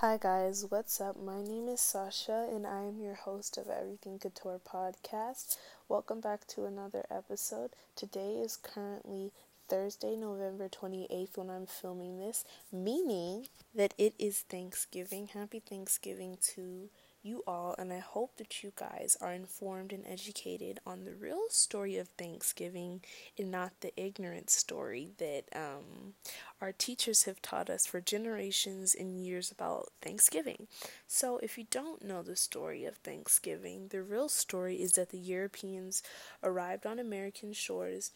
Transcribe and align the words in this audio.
Hi 0.00 0.16
guys, 0.18 0.64
what's 0.70 0.98
up? 0.98 1.20
My 1.22 1.42
name 1.42 1.68
is 1.68 1.82
Sasha 1.82 2.48
and 2.50 2.66
I 2.66 2.84
am 2.84 3.02
your 3.02 3.16
host 3.16 3.58
of 3.58 3.68
Everything 3.68 4.18
Couture 4.18 4.58
podcast. 4.58 5.58
Welcome 5.90 6.22
back 6.22 6.46
to 6.46 6.64
another 6.64 7.04
episode. 7.10 7.72
Today 7.96 8.36
is 8.42 8.56
currently 8.56 9.30
Thursday, 9.68 10.16
November 10.16 10.70
28th 10.70 11.36
when 11.36 11.50
I'm 11.50 11.66
filming 11.66 12.18
this, 12.18 12.46
meaning 12.72 13.48
that 13.74 13.92
it 13.98 14.14
is 14.18 14.38
Thanksgiving. 14.48 15.28
Happy 15.34 15.60
Thanksgiving 15.60 16.38
to 16.54 16.88
you 17.22 17.42
all, 17.46 17.74
and 17.78 17.92
I 17.92 17.98
hope 17.98 18.36
that 18.36 18.62
you 18.62 18.72
guys 18.76 19.16
are 19.20 19.32
informed 19.32 19.92
and 19.92 20.04
educated 20.06 20.80
on 20.86 21.04
the 21.04 21.14
real 21.14 21.44
story 21.50 21.96
of 21.98 22.08
Thanksgiving 22.08 23.02
and 23.38 23.50
not 23.50 23.72
the 23.80 23.92
ignorant 24.00 24.50
story 24.50 25.10
that 25.18 25.44
um, 25.54 26.14
our 26.60 26.72
teachers 26.72 27.24
have 27.24 27.42
taught 27.42 27.70
us 27.70 27.86
for 27.86 28.00
generations 28.00 28.94
and 28.94 29.24
years 29.24 29.50
about 29.50 29.90
Thanksgiving. 30.00 30.66
So, 31.06 31.38
if 31.38 31.58
you 31.58 31.64
don't 31.70 32.04
know 32.04 32.22
the 32.22 32.36
story 32.36 32.84
of 32.84 32.96
Thanksgiving, 32.96 33.88
the 33.88 34.02
real 34.02 34.28
story 34.28 34.76
is 34.76 34.92
that 34.92 35.10
the 35.10 35.18
Europeans 35.18 36.02
arrived 36.42 36.86
on 36.86 36.98
American 36.98 37.52
shores 37.52 38.10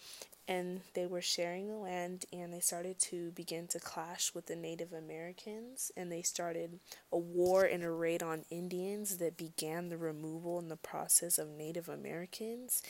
and 0.46 0.80
they 0.92 1.06
were 1.06 1.22
sharing 1.22 1.68
the 1.68 1.76
land 1.76 2.26
and 2.32 2.52
they 2.52 2.60
started 2.60 2.98
to 2.98 3.30
begin 3.30 3.66
to 3.68 3.80
clash 3.80 4.34
with 4.34 4.46
the 4.46 4.56
Native 4.56 4.92
Americans 4.92 5.90
and 5.96 6.12
they 6.12 6.22
started 6.22 6.80
a 7.10 7.18
war 7.18 7.64
and 7.64 7.82
a 7.82 7.90
raid 7.90 8.22
on 8.22 8.44
Indians 8.50 9.16
that 9.18 9.36
began 9.36 9.88
the 9.88 9.96
removal 9.96 10.58
and 10.58 10.70
the 10.70 10.76
process 10.76 11.38
of 11.38 11.48
Native 11.48 11.88
Americans. 11.88 12.82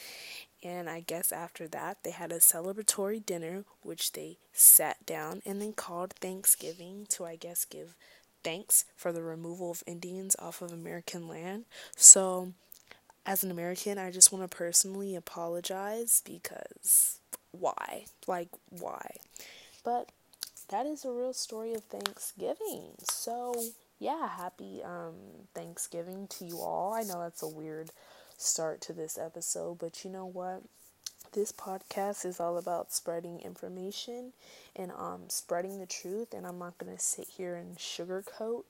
And 0.63 0.91
I 0.91 1.01
guess 1.01 1.31
after 1.31 1.69
that 1.69 1.99
they 2.03 2.11
had 2.11 2.33
a 2.33 2.39
celebratory 2.39 3.25
dinner 3.25 3.65
which 3.83 4.13
they 4.13 4.39
sat 4.53 5.07
down 5.07 5.41
and 5.47 5.61
then 5.61 5.75
called 5.75 6.13
Thanksgiving 6.15 7.07
to 7.11 7.25
I 7.25 7.37
guess 7.37 7.65
give 7.65 7.95
thanks 8.43 8.85
for 8.97 9.13
the 9.13 9.23
removal 9.23 9.71
of 9.71 9.83
Indians 9.87 10.35
off 10.39 10.61
of 10.61 10.73
American 10.73 11.29
land. 11.29 11.65
So 11.97 12.53
as 13.27 13.43
an 13.43 13.51
American, 13.51 13.97
I 13.97 14.11
just 14.11 14.33
want 14.33 14.49
to 14.49 14.57
personally 14.57 15.17
apologize 15.17 16.23
because 16.25 17.21
why? 17.59 18.05
Like, 18.27 18.49
why? 18.71 19.17
But 19.85 20.11
that 20.69 20.87
is 20.87 21.05
a 21.05 21.11
real 21.11 21.33
story 21.33 21.75
of 21.75 21.85
Thanksgiving. 21.85 22.93
So, 23.03 23.55
yeah, 23.99 24.29
happy 24.29 24.83
um, 24.85 25.15
Thanksgiving 25.55 26.27
to 26.29 26.45
you 26.45 26.61
all. 26.61 26.95
I 26.95 27.03
know 27.03 27.21
that's 27.21 27.43
a 27.43 27.49
weird 27.49 27.91
start 28.37 28.81
to 28.83 28.93
this 28.93 29.19
episode, 29.19 29.79
but 29.79 30.05
you 30.05 30.11
know 30.11 30.27
what? 30.27 30.63
This 31.33 31.53
podcast 31.53 32.25
is 32.25 32.39
all 32.39 32.59
about 32.59 32.93
spreading 32.93 33.41
information 33.41 34.33
and 34.77 34.93
um, 34.93 35.23
spreading 35.29 35.79
the 35.79 35.87
truth, 35.87 36.33
and 36.33 36.47
I'm 36.47 36.59
not 36.59 36.79
going 36.79 36.95
to 36.95 37.03
sit 37.03 37.27
here 37.29 37.57
and 37.57 37.77
sugarcoat 37.77 38.65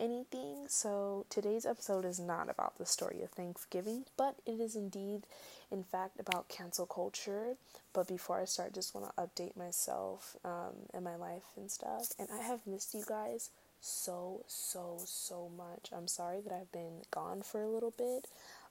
anything. 0.00 0.66
So 0.68 1.26
today's 1.30 1.66
episode 1.66 2.04
is 2.04 2.18
not 2.18 2.48
about 2.50 2.78
the 2.78 2.86
story 2.86 3.22
of 3.22 3.30
Thanksgiving, 3.30 4.04
but 4.16 4.36
it 4.46 4.60
is 4.60 4.76
indeed, 4.76 5.22
in 5.70 5.84
fact, 5.84 6.18
about 6.20 6.48
cancel 6.48 6.86
culture. 6.86 7.56
But 7.92 8.08
before 8.08 8.40
I 8.40 8.44
start, 8.44 8.74
just 8.74 8.94
want 8.94 9.14
to 9.14 9.22
update 9.22 9.56
myself 9.56 10.36
um, 10.44 10.88
and 10.94 11.04
my 11.04 11.16
life 11.16 11.44
and 11.56 11.70
stuff. 11.70 12.08
And 12.18 12.28
I 12.32 12.42
have 12.42 12.66
missed 12.66 12.94
you 12.94 13.04
guys 13.06 13.50
so, 13.80 14.44
so, 14.46 14.98
so 15.04 15.50
much. 15.56 15.90
I'm 15.94 16.08
sorry 16.08 16.40
that 16.40 16.52
I've 16.52 16.72
been 16.72 17.02
gone 17.10 17.42
for 17.42 17.62
a 17.62 17.68
little 17.68 17.92
bit. 17.96 18.26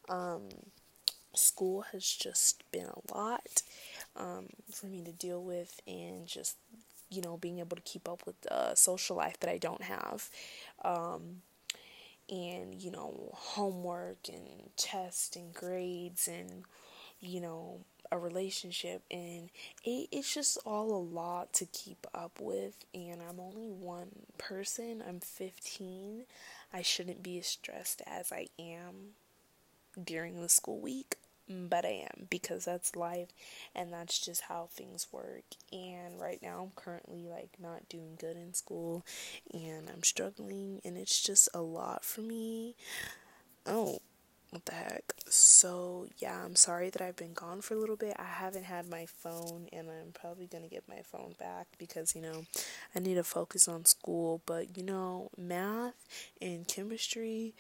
Um, 0.09 0.49
school 1.33 1.81
has 1.92 2.05
just 2.05 2.64
been 2.72 2.88
a 2.88 3.16
lot 3.16 3.61
um, 4.16 4.47
for 4.73 4.88
me 4.88 5.02
to 5.03 5.11
deal 5.11 5.44
with, 5.44 5.81
and 5.88 6.27
just 6.27 6.58
you 7.12 7.22
know 7.22 7.38
being 7.38 7.59
able 7.59 7.76
to 7.76 7.84
keep 7.84 8.09
up 8.09 8.26
with 8.26 8.40
the 8.42 8.76
social 8.76 9.17
life 9.17 9.40
that 9.42 9.50
I 9.50 9.58
don't 9.58 9.84
have. 9.84 10.30
Um, 10.84 11.42
and 12.30 12.81
you 12.81 12.92
know 12.92 13.30
homework 13.34 14.30
and 14.30 14.70
tests 14.78 15.36
and 15.36 15.54
grades 15.54 16.28
and 16.28 16.64
you 17.20 17.42
know 17.42 17.82
a 18.11 18.17
relationship. 18.17 19.04
And 19.10 19.49
it, 19.83 20.10
it's 20.11 20.33
just 20.33 20.58
all 20.66 20.92
a 20.92 21.02
lot 21.02 21.54
to 21.54 21.66
keep 21.66 22.05
up 22.14 22.39
with. 22.42 22.73
And 22.94 23.22
i'm 23.22 23.39
only 23.39 23.70
one 23.70 24.10
person. 24.38 25.04
I'm 25.08 25.20
15 25.20 26.26
i 26.73 26.82
shouldn't 26.82 27.23
be 27.23 27.39
as 27.39 27.48
stressed 27.48 28.02
as 28.08 28.32
i 28.32 28.48
am 28.60 29.11
during 30.04 30.42
the 30.42 30.49
school 30.49 30.80
week 30.80 31.17
but 31.50 31.86
I 31.86 32.08
am 32.10 32.28
because 32.30 32.66
that's 32.66 32.96
life 32.96 33.30
and 33.76 33.92
that's 33.92 34.20
just 34.20 34.42
how 34.42 34.68
things 34.72 35.08
work. 35.12 35.44
And 35.72 36.20
right 36.20 36.40
now, 36.42 36.62
I'm 36.64 36.72
currently 36.76 37.28
like 37.28 37.52
not 37.60 37.90
doing 37.90 38.18
good 38.20 38.38
in 38.38 38.54
school 38.54 39.06
and 39.54 39.90
I'm 39.90 40.04
struggling, 40.04 40.82
and 40.86 40.98
it's 40.98 41.22
just 41.22 41.50
a 41.54 41.62
lot 41.62 42.04
for 42.06 42.22
me. 42.22 42.76
Oh, 43.66 44.00
what 44.50 44.66
the 44.66 44.74
heck? 44.74 45.14
So, 45.30 46.08
yeah, 46.18 46.44
I'm 46.44 46.56
sorry 46.56 46.90
that 46.90 47.02
I've 47.02 47.16
been 47.16 47.34
gone 47.34 47.62
for 47.62 47.73
a 47.73 47.78
little 47.78 47.96
bit. 47.96 48.16
I 48.20 48.26
haven't 48.26 48.66
had 48.66 48.90
my 48.90 49.06
phone, 49.06 49.68
and 49.72 49.90
I'm 49.90 50.12
probably 50.14 50.48
gonna 50.48 50.68
get 50.68 50.90
my 50.90 51.02
phone 51.04 51.36
back 51.40 51.68
because 51.78 52.16
you 52.16 52.22
know 52.22 52.46
I 52.96 53.00
need 53.00 53.16
to 53.16 53.23
focus 53.23 53.68
on 53.68 53.86
school. 53.86 54.42
But 54.46 54.78
you 54.78 54.84
know, 54.84 55.30
math 55.38 55.96
and 56.42 56.68
chemistry, 56.68 57.54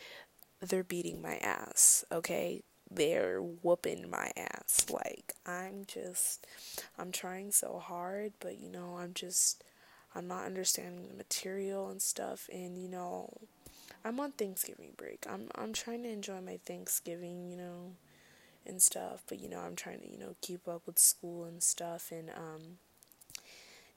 they're 0.61 0.83
beating 0.83 1.21
my 1.21 1.37
ass, 1.37 2.05
okay? 2.11 2.63
They're 2.93 3.41
whooping 3.41 4.09
my 4.09 4.31
ass. 4.35 4.85
Like, 4.89 5.33
I'm 5.45 5.85
just, 5.87 6.45
I'm 6.97 7.11
trying 7.11 7.51
so 7.51 7.79
hard, 7.79 8.33
but 8.39 8.59
you 8.59 8.69
know, 8.69 8.97
I'm 8.99 9.13
just, 9.13 9.63
I'm 10.13 10.27
not 10.27 10.45
understanding 10.45 11.07
the 11.07 11.15
material 11.15 11.89
and 11.89 12.01
stuff. 12.01 12.49
And 12.51 12.77
you 12.77 12.89
know, 12.89 13.33
I'm 14.03 14.19
on 14.19 14.31
Thanksgiving 14.31 14.93
break. 14.97 15.25
I'm, 15.29 15.49
I'm 15.55 15.73
trying 15.73 16.03
to 16.03 16.09
enjoy 16.09 16.41
my 16.41 16.59
Thanksgiving, 16.65 17.47
you 17.49 17.57
know, 17.57 17.93
and 18.65 18.81
stuff. 18.81 19.23
But 19.27 19.39
you 19.39 19.49
know, 19.49 19.59
I'm 19.59 19.75
trying 19.75 20.01
to, 20.01 20.11
you 20.11 20.17
know, 20.17 20.35
keep 20.41 20.67
up 20.67 20.81
with 20.85 20.99
school 20.99 21.45
and 21.45 21.63
stuff 21.63 22.11
and, 22.11 22.29
um, 22.31 22.77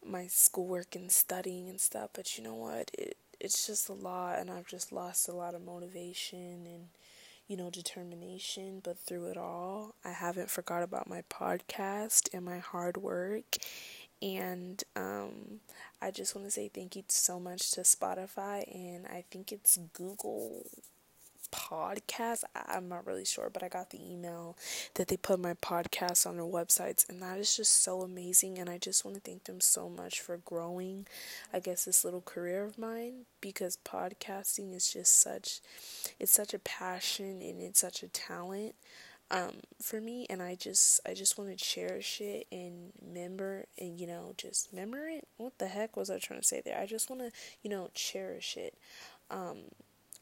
my 0.06 0.26
schoolwork 0.26 0.94
and 0.94 1.10
studying 1.10 1.68
and 1.68 1.80
stuff. 1.80 2.10
But 2.12 2.36
you 2.36 2.44
know 2.44 2.54
what? 2.54 2.90
It, 2.92 3.16
it's 3.40 3.66
just 3.66 3.88
a 3.88 3.92
lot, 3.92 4.38
and 4.38 4.50
I've 4.50 4.66
just 4.66 4.92
lost 4.92 5.28
a 5.28 5.32
lot 5.32 5.54
of 5.54 5.64
motivation 5.64 6.66
and 6.66 6.88
you 7.48 7.56
know, 7.56 7.70
determination, 7.70 8.80
but 8.82 8.98
through 8.98 9.26
it 9.26 9.36
all, 9.36 9.94
I 10.04 10.12
haven't 10.12 10.50
forgot 10.50 10.82
about 10.82 11.08
my 11.08 11.22
podcast 11.30 12.28
and 12.32 12.44
my 12.44 12.58
hard 12.58 12.96
work. 12.96 13.56
And 14.22 14.82
um, 14.96 15.60
I 16.00 16.10
just 16.10 16.34
want 16.34 16.46
to 16.46 16.50
say 16.50 16.68
thank 16.68 16.96
you 16.96 17.04
so 17.08 17.38
much 17.38 17.72
to 17.72 17.82
Spotify 17.82 18.64
and 18.74 19.06
I 19.06 19.24
think 19.30 19.52
it's 19.52 19.78
Google 19.92 20.64
podcast. 21.54 22.42
I'm 22.54 22.88
not 22.88 23.06
really 23.06 23.24
sure, 23.24 23.48
but 23.52 23.62
I 23.62 23.68
got 23.68 23.90
the 23.90 24.12
email 24.12 24.56
that 24.94 25.08
they 25.08 25.16
put 25.16 25.38
my 25.38 25.54
podcast 25.54 26.26
on 26.26 26.36
their 26.36 26.44
websites, 26.44 27.08
and 27.08 27.22
that 27.22 27.38
is 27.38 27.56
just 27.56 27.82
so 27.82 28.02
amazing. 28.02 28.58
And 28.58 28.68
I 28.68 28.78
just 28.78 29.04
want 29.04 29.16
to 29.16 29.20
thank 29.20 29.44
them 29.44 29.60
so 29.60 29.88
much 29.88 30.20
for 30.20 30.36
growing, 30.38 31.06
I 31.52 31.60
guess, 31.60 31.84
this 31.84 32.04
little 32.04 32.20
career 32.20 32.64
of 32.64 32.78
mine 32.78 33.26
because 33.40 33.78
podcasting 33.84 34.74
is 34.74 34.92
just 34.92 35.20
such, 35.20 35.60
it's 36.18 36.32
such 36.32 36.52
a 36.52 36.58
passion 36.58 37.40
and 37.40 37.62
it's 37.62 37.80
such 37.80 38.02
a 38.02 38.08
talent. 38.08 38.74
Um, 39.30 39.60
for 39.80 40.02
me 40.02 40.26
and 40.28 40.42
I 40.42 40.54
just 40.54 41.00
I 41.08 41.14
just 41.14 41.38
want 41.38 41.50
to 41.50 41.56
cherish 41.56 42.20
it 42.20 42.46
and 42.52 42.92
remember 43.00 43.64
and 43.78 43.98
you 43.98 44.06
know 44.06 44.34
just 44.36 44.68
remember 44.70 45.08
it 45.08 45.26
what 45.38 45.58
the 45.58 45.66
heck 45.66 45.96
was 45.96 46.10
I 46.10 46.18
trying 46.18 46.40
to 46.40 46.46
say 46.46 46.60
there 46.62 46.78
I 46.78 46.84
just 46.84 47.08
want 47.08 47.22
to 47.22 47.30
you 47.62 47.70
know 47.70 47.88
cherish 47.94 48.58
it 48.58 48.76
um, 49.30 49.58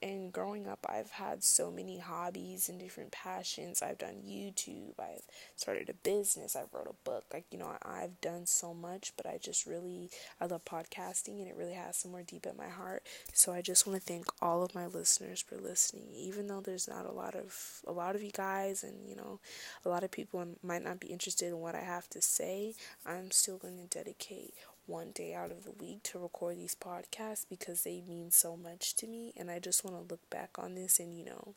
and 0.02 0.32
growing 0.32 0.66
up 0.66 0.84
I've 0.88 1.10
had 1.10 1.42
so 1.44 1.70
many 1.70 1.98
hobbies 1.98 2.68
and 2.68 2.78
different 2.78 3.12
passions. 3.12 3.82
I've 3.82 3.98
done 3.98 4.22
YouTube, 4.26 4.98
I've 4.98 5.22
started 5.56 5.88
a 5.88 5.94
business, 5.94 6.56
I've 6.56 6.72
wrote 6.72 6.88
a 6.88 7.08
book. 7.08 7.24
Like, 7.32 7.44
you 7.50 7.58
know, 7.58 7.72
I've 7.82 8.20
done 8.20 8.46
so 8.46 8.74
much, 8.74 9.12
but 9.16 9.26
I 9.26 9.38
just 9.40 9.66
really 9.66 10.10
I 10.40 10.46
love 10.46 10.64
podcasting 10.64 11.38
and 11.40 11.48
it 11.48 11.56
really 11.56 11.74
has 11.74 11.96
somewhere 11.96 12.24
deep 12.26 12.46
in 12.46 12.56
my 12.56 12.68
heart. 12.68 13.02
So 13.32 13.52
I 13.52 13.62
just 13.62 13.86
want 13.86 13.98
to 14.00 14.04
thank 14.04 14.26
all 14.40 14.62
of 14.62 14.74
my 14.74 14.86
listeners 14.86 15.40
for 15.40 15.56
listening. 15.56 16.08
Even 16.14 16.48
though 16.48 16.60
there's 16.60 16.88
not 16.88 17.06
a 17.06 17.12
lot 17.12 17.34
of 17.34 17.82
a 17.86 17.92
lot 17.92 18.16
of 18.16 18.22
you 18.22 18.32
guys 18.32 18.82
and, 18.82 19.08
you 19.08 19.16
know, 19.16 19.40
a 19.84 19.88
lot 19.88 20.04
of 20.04 20.10
people 20.10 20.44
might 20.62 20.84
not 20.84 21.00
be 21.00 21.08
interested 21.08 21.48
in 21.48 21.58
what 21.58 21.74
I 21.74 21.80
have 21.80 22.08
to 22.10 22.20
say, 22.20 22.74
I'm 23.06 23.30
still 23.30 23.58
going 23.58 23.78
to 23.78 23.98
dedicate 23.98 24.54
one 24.86 25.12
day 25.12 25.34
out 25.34 25.50
of 25.50 25.64
the 25.64 25.72
week 25.72 26.02
to 26.04 26.18
record 26.18 26.58
these 26.58 26.74
podcasts 26.74 27.46
because 27.48 27.82
they 27.82 28.00
mean 28.00 28.30
so 28.30 28.56
much 28.56 28.94
to 28.96 29.06
me. 29.06 29.32
And 29.36 29.50
I 29.50 29.58
just 29.58 29.84
want 29.84 29.96
to 29.96 30.12
look 30.12 30.28
back 30.30 30.50
on 30.58 30.74
this 30.74 30.98
and, 30.98 31.16
you 31.16 31.24
know, 31.24 31.54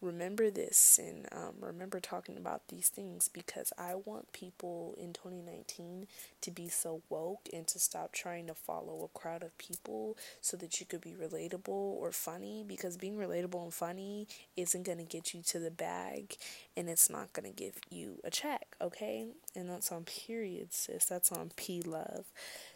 remember 0.00 0.50
this 0.50 0.98
and 1.02 1.26
um, 1.32 1.54
remember 1.60 2.00
talking 2.00 2.36
about 2.36 2.68
these 2.68 2.88
things 2.88 3.28
because 3.28 3.72
I 3.78 3.94
want 3.94 4.32
people 4.32 4.94
in 4.98 5.12
2019 5.12 6.06
to 6.40 6.50
be 6.50 6.68
so 6.68 7.02
woke 7.08 7.48
and 7.52 7.66
to 7.68 7.78
stop 7.78 8.12
trying 8.12 8.46
to 8.46 8.54
follow 8.54 9.04
a 9.04 9.18
crowd 9.18 9.42
of 9.42 9.56
people 9.58 10.16
so 10.40 10.56
that 10.56 10.80
you 10.80 10.86
could 10.86 11.00
be 11.02 11.12
relatable 11.12 11.68
or 11.68 12.12
funny 12.12 12.64
because 12.66 12.96
being 12.96 13.16
relatable 13.16 13.62
and 13.62 13.74
funny 13.74 14.26
isn't 14.56 14.84
going 14.84 14.98
to 14.98 15.04
get 15.04 15.34
you 15.34 15.42
to 15.42 15.58
the 15.58 15.70
bag 15.70 16.36
and 16.76 16.88
it's 16.88 17.10
not 17.10 17.32
going 17.32 17.50
to 17.50 17.56
give 17.56 17.74
you 17.90 18.20
a 18.24 18.30
check, 18.30 18.76
okay? 18.80 19.26
And 19.54 19.68
that's 19.68 19.92
on 19.92 20.04
period, 20.04 20.72
sis. 20.72 21.04
That's 21.04 21.32
on 21.32 21.50
P 21.56 21.82
love. 21.82 22.24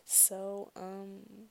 So, 0.05 0.71
um, 0.77 1.49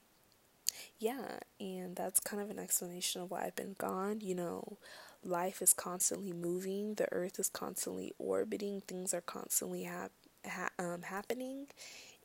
yeah, 1.00 1.40
and 1.60 1.96
that's 1.96 2.20
kind 2.20 2.42
of 2.42 2.50
an 2.50 2.60
explanation 2.60 3.22
of 3.22 3.32
why 3.32 3.44
I've 3.46 3.56
been 3.56 3.76
gone. 3.78 4.22
You 4.22 4.36
know, 4.36 4.78
life 5.26 5.62
is 5.62 5.74
constantly 5.74 6.34
moving, 6.34 6.96
the 6.96 7.12
earth 7.12 7.40
is 7.40 7.50
constantly 7.50 8.14
orbiting, 8.18 8.82
things 8.82 9.14
are 9.14 9.22
constantly 9.22 9.84
hap- 9.84 10.12
ha- 10.46 10.70
um, 10.80 11.04
happening, 11.04 11.68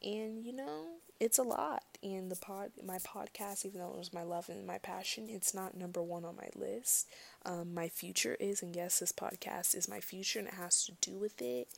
and 0.02 0.44
you 0.44 0.52
know, 0.52 0.84
it's 1.20 1.38
a 1.38 1.42
lot. 1.42 1.82
And 2.02 2.30
the 2.30 2.36
pod, 2.36 2.70
my 2.84 2.98
podcast, 2.98 3.66
even 3.66 3.80
though 3.80 3.90
it 3.90 3.98
was 3.98 4.12
my 4.14 4.22
love 4.22 4.48
and 4.48 4.66
my 4.66 4.78
passion, 4.78 5.26
it's 5.28 5.52
not 5.52 5.76
number 5.76 6.02
one 6.02 6.24
on 6.24 6.36
my 6.36 6.48
list. 6.54 7.08
Um, 7.44 7.74
my 7.74 7.88
future 7.88 8.36
is, 8.38 8.62
and 8.62 8.74
yes, 8.76 9.00
this 9.00 9.12
podcast 9.12 9.74
is 9.74 9.88
my 9.88 10.00
future, 10.00 10.38
and 10.38 10.48
it 10.48 10.54
has 10.54 10.84
to 10.86 10.92
do 11.00 11.18
with 11.18 11.40
it 11.42 11.68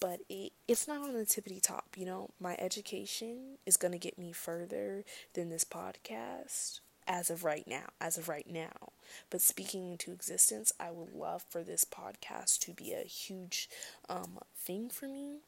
but 0.00 0.20
it, 0.28 0.52
it's 0.68 0.88
not 0.88 1.02
on 1.02 1.14
the 1.14 1.24
tippity 1.24 1.62
top. 1.62 1.86
You 1.96 2.04
know, 2.06 2.30
my 2.40 2.56
education 2.58 3.58
is 3.64 3.76
going 3.76 3.92
to 3.92 3.98
get 3.98 4.18
me 4.18 4.32
further 4.32 5.04
than 5.34 5.50
this 5.50 5.64
podcast 5.64 6.80
as 7.06 7.30
of 7.30 7.44
right 7.44 7.66
now. 7.66 7.90
As 8.00 8.18
of 8.18 8.28
right 8.28 8.48
now. 8.48 8.92
But 9.30 9.40
speaking 9.40 9.90
into 9.90 10.12
existence, 10.12 10.72
I 10.80 10.90
would 10.90 11.12
love 11.12 11.44
for 11.48 11.62
this 11.62 11.84
podcast 11.84 12.60
to 12.60 12.72
be 12.72 12.92
a 12.92 13.06
huge 13.06 13.68
um, 14.08 14.38
thing 14.56 14.88
for 14.88 15.06
me. 15.06 15.38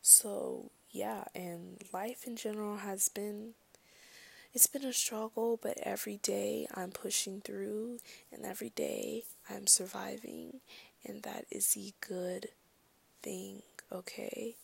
So, 0.00 0.70
yeah, 0.90 1.24
and 1.34 1.82
life 1.92 2.26
in 2.26 2.36
general 2.36 2.78
has 2.78 3.08
been 3.08 3.54
it's 4.54 4.66
been 4.66 4.84
a 4.84 4.92
struggle, 4.92 5.58
but 5.62 5.78
every 5.82 6.18
day 6.18 6.66
I'm 6.74 6.90
pushing 6.90 7.40
through 7.40 8.00
and 8.30 8.44
every 8.44 8.68
day 8.70 9.24
I'm 9.48 9.66
surviving, 9.66 10.60
and 11.06 11.22
that 11.22 11.46
is 11.50 11.72
the 11.72 11.94
good 12.06 12.48
thing, 13.22 13.62
okay? 13.90 14.56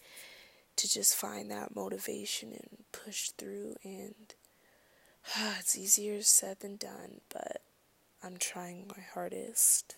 To 0.76 0.88
just 0.90 1.16
find 1.16 1.50
that 1.50 1.74
motivation 1.74 2.50
and 2.52 2.84
push 2.92 3.30
through 3.30 3.76
and 3.82 4.34
it's 5.58 5.76
easier 5.76 6.22
said 6.22 6.60
than 6.60 6.76
done, 6.76 7.20
but 7.28 7.62
I'm 8.22 8.36
trying 8.38 8.86
my 8.88 9.02
hardest. 9.14 9.96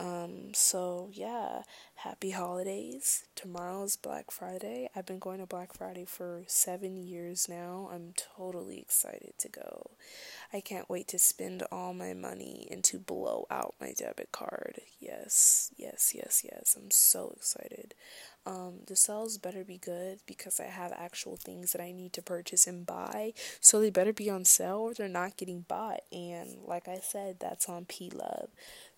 Um, 0.00 0.54
so 0.54 1.10
yeah, 1.12 1.62
happy 1.96 2.30
holidays. 2.30 3.24
Tomorrow's 3.36 3.96
Black 3.96 4.30
Friday. 4.30 4.88
I've 4.96 5.06
been 5.06 5.18
going 5.18 5.38
to 5.40 5.46
Black 5.46 5.74
Friday 5.74 6.04
for 6.06 6.42
seven 6.46 6.96
years 6.96 7.48
now. 7.48 7.88
I'm 7.92 8.14
totally 8.36 8.78
excited 8.80 9.34
to 9.38 9.48
go. 9.48 9.90
I 10.52 10.60
can't 10.60 10.88
wait 10.90 11.08
to 11.08 11.18
spend 11.18 11.62
all 11.70 11.94
my 11.94 12.14
money 12.14 12.66
and 12.70 12.82
to 12.84 12.98
blow 12.98 13.46
out 13.50 13.74
my 13.80 13.92
debit 13.96 14.32
card. 14.32 14.80
Yes, 14.98 15.72
yes, 15.76 16.12
yes, 16.14 16.42
yes. 16.44 16.76
I'm 16.76 16.90
so 16.90 17.32
excited. 17.36 17.94
Um, 18.44 18.80
the 18.86 18.96
sales 18.96 19.38
better 19.38 19.62
be 19.62 19.78
good 19.78 20.18
because 20.26 20.58
I 20.58 20.64
have 20.64 20.92
actual 20.96 21.36
things 21.36 21.72
that 21.72 21.80
I 21.80 21.92
need 21.92 22.12
to 22.14 22.22
purchase 22.22 22.66
and 22.66 22.84
buy. 22.84 23.34
So 23.60 23.80
they 23.80 23.90
better 23.90 24.12
be 24.12 24.28
on 24.30 24.44
sale 24.44 24.78
or 24.78 24.94
they're 24.94 25.08
not 25.08 25.36
getting 25.36 25.60
bought. 25.60 26.00
And 26.10 26.56
like 26.64 26.88
I 26.88 26.98
said, 26.98 27.36
that's 27.38 27.68
on 27.68 27.84
P 27.84 28.10
Love. 28.10 28.48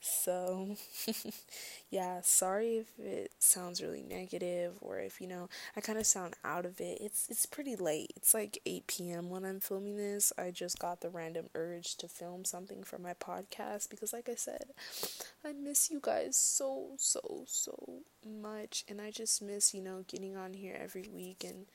So, 0.07 0.77
yeah, 1.91 2.21
sorry 2.23 2.77
if 2.77 2.99
it 2.99 3.33
sounds 3.39 3.83
really 3.83 4.03
negative 4.03 4.75
or 4.83 4.99
if 4.99 5.19
you 5.19 5.27
know 5.27 5.49
I 5.77 5.81
kind 5.81 5.99
of 5.99 6.07
sound 6.07 6.35
out 6.45 6.67
of 6.67 6.81
it. 6.81 6.99
It's 7.01 7.27
it's 7.31 7.47
pretty 7.47 7.75
late. 7.75 8.13
It's 8.17 8.35
like 8.35 8.61
8 8.67 9.11
p.m. 9.11 9.31
when 9.31 9.45
I'm 9.45 9.61
filming 9.61 9.97
this. 9.97 10.33
I 10.37 10.51
just 10.51 10.79
got 10.79 11.01
the 11.01 11.09
random 11.09 11.47
urge 11.55 11.97
to 11.97 12.09
film 12.09 12.45
something 12.45 12.85
for 12.85 12.99
my 12.99 13.15
podcast 13.15 13.89
because 13.89 14.13
like 14.13 14.29
I 14.29 14.35
said, 14.35 14.75
I 15.45 15.53
miss 15.53 15.91
you 15.91 16.01
guys 16.03 16.37
so 16.37 16.91
so 16.99 17.45
so 17.47 18.03
much 18.27 18.85
and 18.89 19.01
I 19.01 19.11
just 19.11 19.43
miss, 19.43 19.75
you 19.75 19.83
know, 19.83 20.05
getting 20.09 20.37
on 20.37 20.55
here 20.55 20.77
every 20.81 21.09
week 21.13 21.45
and 21.45 21.67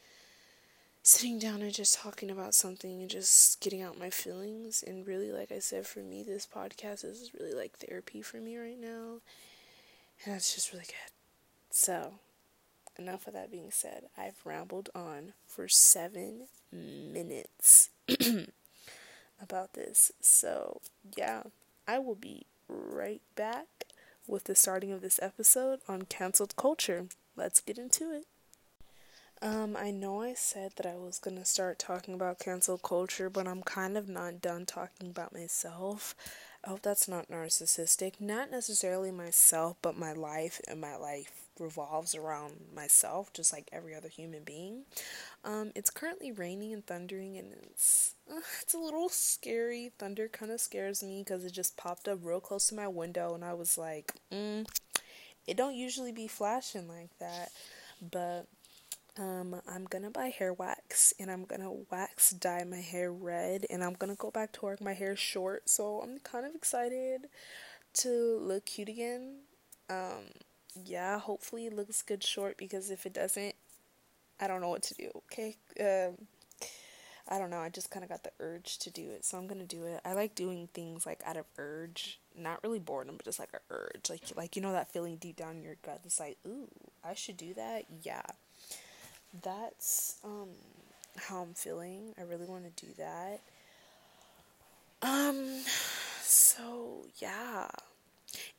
sitting 1.10 1.40
down 1.40 1.64
and 1.64 1.74
just 1.74 1.98
talking 1.98 2.30
about 2.30 2.54
something 2.54 3.02
and 3.02 3.10
just 3.10 3.60
getting 3.62 3.82
out 3.82 3.98
my 3.98 4.12
feelings. 4.12 4.84
And 4.86 5.08
really, 5.08 5.32
like 5.32 5.52
I 5.52 5.58
said, 5.58 5.88
for 5.88 6.02
me, 6.02 6.22
this 6.22 6.46
podcast 6.46 7.04
is 7.04 7.32
really 7.40 7.54
like 7.54 7.78
therapy 7.78 8.22
for 8.22 8.38
me 8.38 8.58
right 8.58 8.80
now. 8.80 9.22
And 10.24 10.36
that's 10.36 10.54
just 10.54 10.72
really 10.72 10.86
good. 10.86 11.12
So, 11.72 12.14
enough 12.98 13.26
of 13.26 13.34
that 13.34 13.52
being 13.52 13.72
said, 13.72 14.04
I've 14.16 14.46
rambled 14.46 14.90
on 14.94 15.34
for 15.48 15.68
seven 15.68 16.48
minutes 16.72 17.90
about 19.42 19.74
this. 19.74 20.12
So, 20.22 20.80
yeah, 21.18 21.44
I 21.88 21.98
will 21.98 22.16
be 22.16 22.46
right 22.68 23.22
back 23.36 23.66
with 24.28 24.44
the 24.44 24.54
starting 24.54 24.92
of 24.92 25.02
this 25.02 25.20
episode 25.24 25.80
on 25.88 26.04
canceled 26.04 26.56
culture. 26.56 27.08
Let's 27.36 27.62
get 27.62 27.80
into 27.80 28.12
it. 28.12 28.26
Um, 29.42 29.78
I 29.80 29.92
know 29.92 30.22
I 30.22 30.34
said 30.34 30.74
that 30.76 30.86
I 30.86 30.96
was 30.98 31.18
gonna 31.18 31.46
start 31.46 31.80
talking 31.80 32.14
about 32.14 32.40
cancel 32.40 32.78
culture, 32.78 33.30
but 33.30 33.48
I'm 33.48 33.64
kind 33.64 33.98
of 33.98 34.10
not 34.10 34.42
done 34.42 34.66
talking 34.66 35.10
about 35.10 35.34
myself. 35.34 36.14
I 36.66 36.70
hope 36.70 36.82
that's 36.82 37.08
not 37.08 37.30
narcissistic. 37.30 38.20
Not 38.20 38.52
necessarily 38.52 39.12
myself, 39.12 39.78
but 39.82 39.98
my 39.98 40.12
life, 40.12 40.60
and 40.68 40.82
my 40.82 40.98
life 40.98 41.32
revolves 41.58 42.16
around 42.16 42.66
myself, 42.76 43.32
just 43.32 43.54
like 43.54 43.70
every 43.72 43.96
other 43.96 44.10
human 44.10 44.44
being. 44.44 44.84
Um, 45.46 45.72
it's 45.74 45.90
currently 45.90 46.34
raining 46.34 46.74
and 46.74 46.86
thundering, 46.86 47.38
and 47.38 47.54
it's 47.64 48.16
uh, 48.30 48.42
it's 48.62 48.74
a 48.74 48.80
little 48.80 49.10
scary. 49.10 49.92
Thunder 50.00 50.28
kind 50.28 50.52
of 50.52 50.60
scares 50.62 51.02
me 51.02 51.24
because 51.24 51.46
it 51.46 51.54
just 51.54 51.78
popped 51.78 52.10
up 52.10 52.20
real 52.24 52.42
close 52.42 52.68
to 52.70 52.76
my 52.76 52.90
window, 52.90 53.36
and 53.36 53.46
I 53.46 53.54
was 53.54 53.78
like, 53.78 54.14
mm, 54.34 54.68
it 55.48 55.58
don't 55.58 55.76
usually 55.76 56.12
be 56.12 56.28
flashing 56.28 56.88
like 56.88 57.18
that, 57.20 57.52
but 58.02 58.48
um, 59.18 59.62
I'm 59.68 59.86
gonna 59.86 60.12
buy 60.12 60.28
hair 60.30 60.54
wax 60.54 61.14
and 61.20 61.30
I'm 61.32 61.46
gonna 61.46 61.72
wax 61.92 62.32
dye 62.32 62.64
my 62.64 62.82
hair 62.82 63.12
red 63.12 63.66
and 63.70 63.84
I'm 63.84 63.94
gonna 63.94 64.16
go 64.16 64.32
back 64.32 64.54
to 64.54 64.62
work 64.62 64.82
my 64.82 64.94
hair 64.94 65.14
is 65.14 65.20
short. 65.20 65.70
So 65.70 66.02
I'm 66.02 66.20
kind 66.20 66.46
of 66.46 66.56
excited 66.56 67.28
to 67.96 68.40
look 68.42 68.66
cute 68.66 68.90
again. 68.90 69.40
Um, 69.90 70.32
yeah, 70.86 71.20
hopefully 71.20 71.66
it 71.66 71.74
looks 71.74 72.02
good 72.02 72.24
short 72.24 72.58
because 72.58 72.90
if 72.90 73.06
it 73.06 73.14
doesn't, 73.14 73.56
I 74.40 74.48
don't 74.48 74.62
know 74.62 74.70
what 74.70 74.84
to 74.84 74.94
do. 74.94 75.10
Okay. 75.32 75.58
Um, 75.80 76.28
I 77.32 77.38
don't 77.38 77.52
know. 77.52 77.60
I 77.60 77.70
just 77.70 77.92
kind 77.92 78.04
of 78.04 78.10
got 78.10 78.24
the 78.24 78.32
urge 78.40 78.80
to 78.80 78.90
do 78.90 79.12
it, 79.12 79.24
so 79.24 79.38
I'm 79.38 79.48
gonna 79.48 79.66
do 79.66 79.84
it. 79.84 80.02
I 80.04 80.14
like 80.14 80.34
doing 80.34 80.68
things 80.74 81.06
like 81.06 81.22
out 81.26 81.38
of 81.38 81.46
urge, 81.58 82.20
not 82.36 82.64
really 82.64 82.80
boredom, 82.80 83.18
but 83.18 83.26
just 83.26 83.38
like 83.40 83.54
an 83.54 83.60
urge, 83.70 84.10
like 84.10 84.22
like 84.36 84.56
you 84.56 84.64
know 84.64 84.72
that 84.72 84.92
feeling 84.92 85.18
deep 85.18 85.36
down 85.36 85.58
in 85.58 85.64
your 85.64 85.76
gut 85.84 86.00
that's 86.02 86.20
like, 86.20 86.38
ooh, 86.48 86.70
I 87.04 87.14
should 87.14 87.38
do 87.38 87.54
that. 87.54 87.86
Yeah, 88.02 88.24
that's 89.42 90.18
um 90.24 90.50
how 91.18 91.42
I'm 91.42 91.54
feeling. 91.54 92.14
I 92.18 92.24
really 92.24 92.46
want 92.46 92.76
to 92.76 92.86
do 92.86 92.92
that. 92.98 93.40
Um 95.02 95.62
so 96.22 97.06
yeah. 97.20 97.70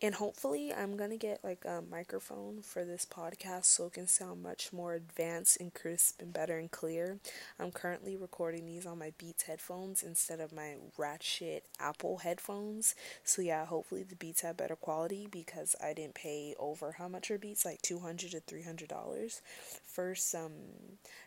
And 0.02 0.14
hopefully 0.14 0.72
I'm 0.72 0.96
to 1.10 1.16
get 1.16 1.44
like 1.44 1.64
a 1.64 1.82
microphone 1.82 2.62
for 2.62 2.84
this 2.84 3.06
podcast 3.06 3.66
so 3.66 3.86
it 3.86 3.92
can 3.94 4.06
sound 4.06 4.42
much 4.42 4.72
more 4.72 4.94
advanced 4.94 5.60
and 5.60 5.72
crisp 5.72 6.20
and 6.20 6.32
better 6.32 6.58
and 6.58 6.70
clear. 6.70 7.18
I'm 7.58 7.70
currently 7.70 8.16
recording 8.16 8.66
these 8.66 8.86
on 8.86 8.98
my 8.98 9.12
Beats 9.18 9.44
headphones 9.44 10.02
instead 10.02 10.40
of 10.40 10.52
my 10.52 10.76
ratchet 10.96 11.64
Apple 11.78 12.18
headphones. 12.18 12.94
So 13.24 13.42
yeah, 13.42 13.66
hopefully 13.66 14.02
the 14.02 14.16
Beats 14.16 14.42
have 14.42 14.56
better 14.56 14.76
quality 14.76 15.28
because 15.30 15.76
I 15.82 15.92
didn't 15.92 16.14
pay 16.14 16.54
over 16.58 16.92
how 16.92 17.08
much 17.08 17.30
are 17.30 17.38
Beats 17.38 17.64
like 17.64 17.82
200 17.82 18.30
to 18.32 18.40
300 18.40 18.88
dollars 18.88 19.40
for 19.84 20.14
some 20.14 20.52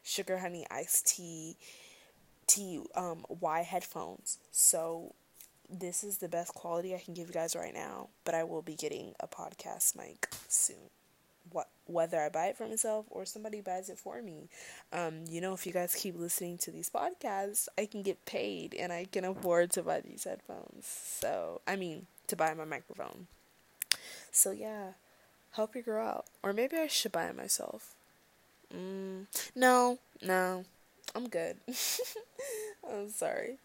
sugar 0.04 0.40
honey 0.40 0.66
iced 0.70 1.08
tea 1.08 1.58
tea 2.48 2.82
um 2.96 3.26
Y 3.30 3.62
headphones. 3.62 4.38
So 4.52 5.14
this 5.70 6.04
is 6.04 6.18
the 6.18 6.30
best 6.30 6.54
quality 6.54 6.94
I 6.94 7.00
can 7.00 7.14
give 7.14 7.28
you 7.28 7.34
guys 7.34 7.56
right 7.56 7.74
now, 7.74 8.10
but 8.26 8.36
I 8.36 8.44
will 8.44 8.62
be 8.62 8.76
getting 8.76 9.14
a 9.20 9.28
podcast 9.28 9.96
mic 9.96 10.30
soon. 10.48 10.90
What 11.52 11.68
whether 11.86 12.22
I 12.22 12.30
buy 12.30 12.48
it 12.48 12.58
for 12.58 12.68
myself 12.68 13.06
or 13.10 13.26
somebody 13.26 13.60
buys 13.60 13.90
it 13.90 14.00
for 14.00 14.22
me. 14.22 14.48
Um, 14.94 15.26
you 15.30 15.42
know, 15.42 15.54
if 15.54 15.68
you 15.68 15.74
guys 15.74 15.94
keep 15.94 16.18
listening 16.18 16.58
to 16.60 16.72
these 16.72 16.90
podcasts, 16.90 17.68
I 17.78 17.86
can 17.86 18.02
get 18.02 18.26
paid 18.26 18.74
and 18.74 18.94
I 18.94 19.06
can 19.06 19.26
afford 19.26 19.72
to 19.72 19.84
buy 19.84 20.00
these 20.00 20.24
headphones. 20.24 20.86
So, 20.86 21.60
I 21.68 21.76
mean, 21.76 22.08
to 22.28 22.36
buy 22.36 22.54
my 22.54 22.66
microphone. 22.66 23.28
So 24.32 24.52
yeah, 24.52 24.94
help 25.52 25.76
your 25.76 25.84
girl 25.84 26.08
out. 26.08 26.26
Or 26.42 26.54
maybe 26.54 26.78
I 26.78 26.88
should 26.88 27.12
buy 27.12 27.26
it 27.26 27.36
myself. 27.36 27.96
Mm, 28.74 29.28
no, 29.56 30.00
no, 30.22 30.64
I'm 31.16 31.28
good. 31.30 31.58
I'm 32.90 33.10
sorry. 33.10 33.58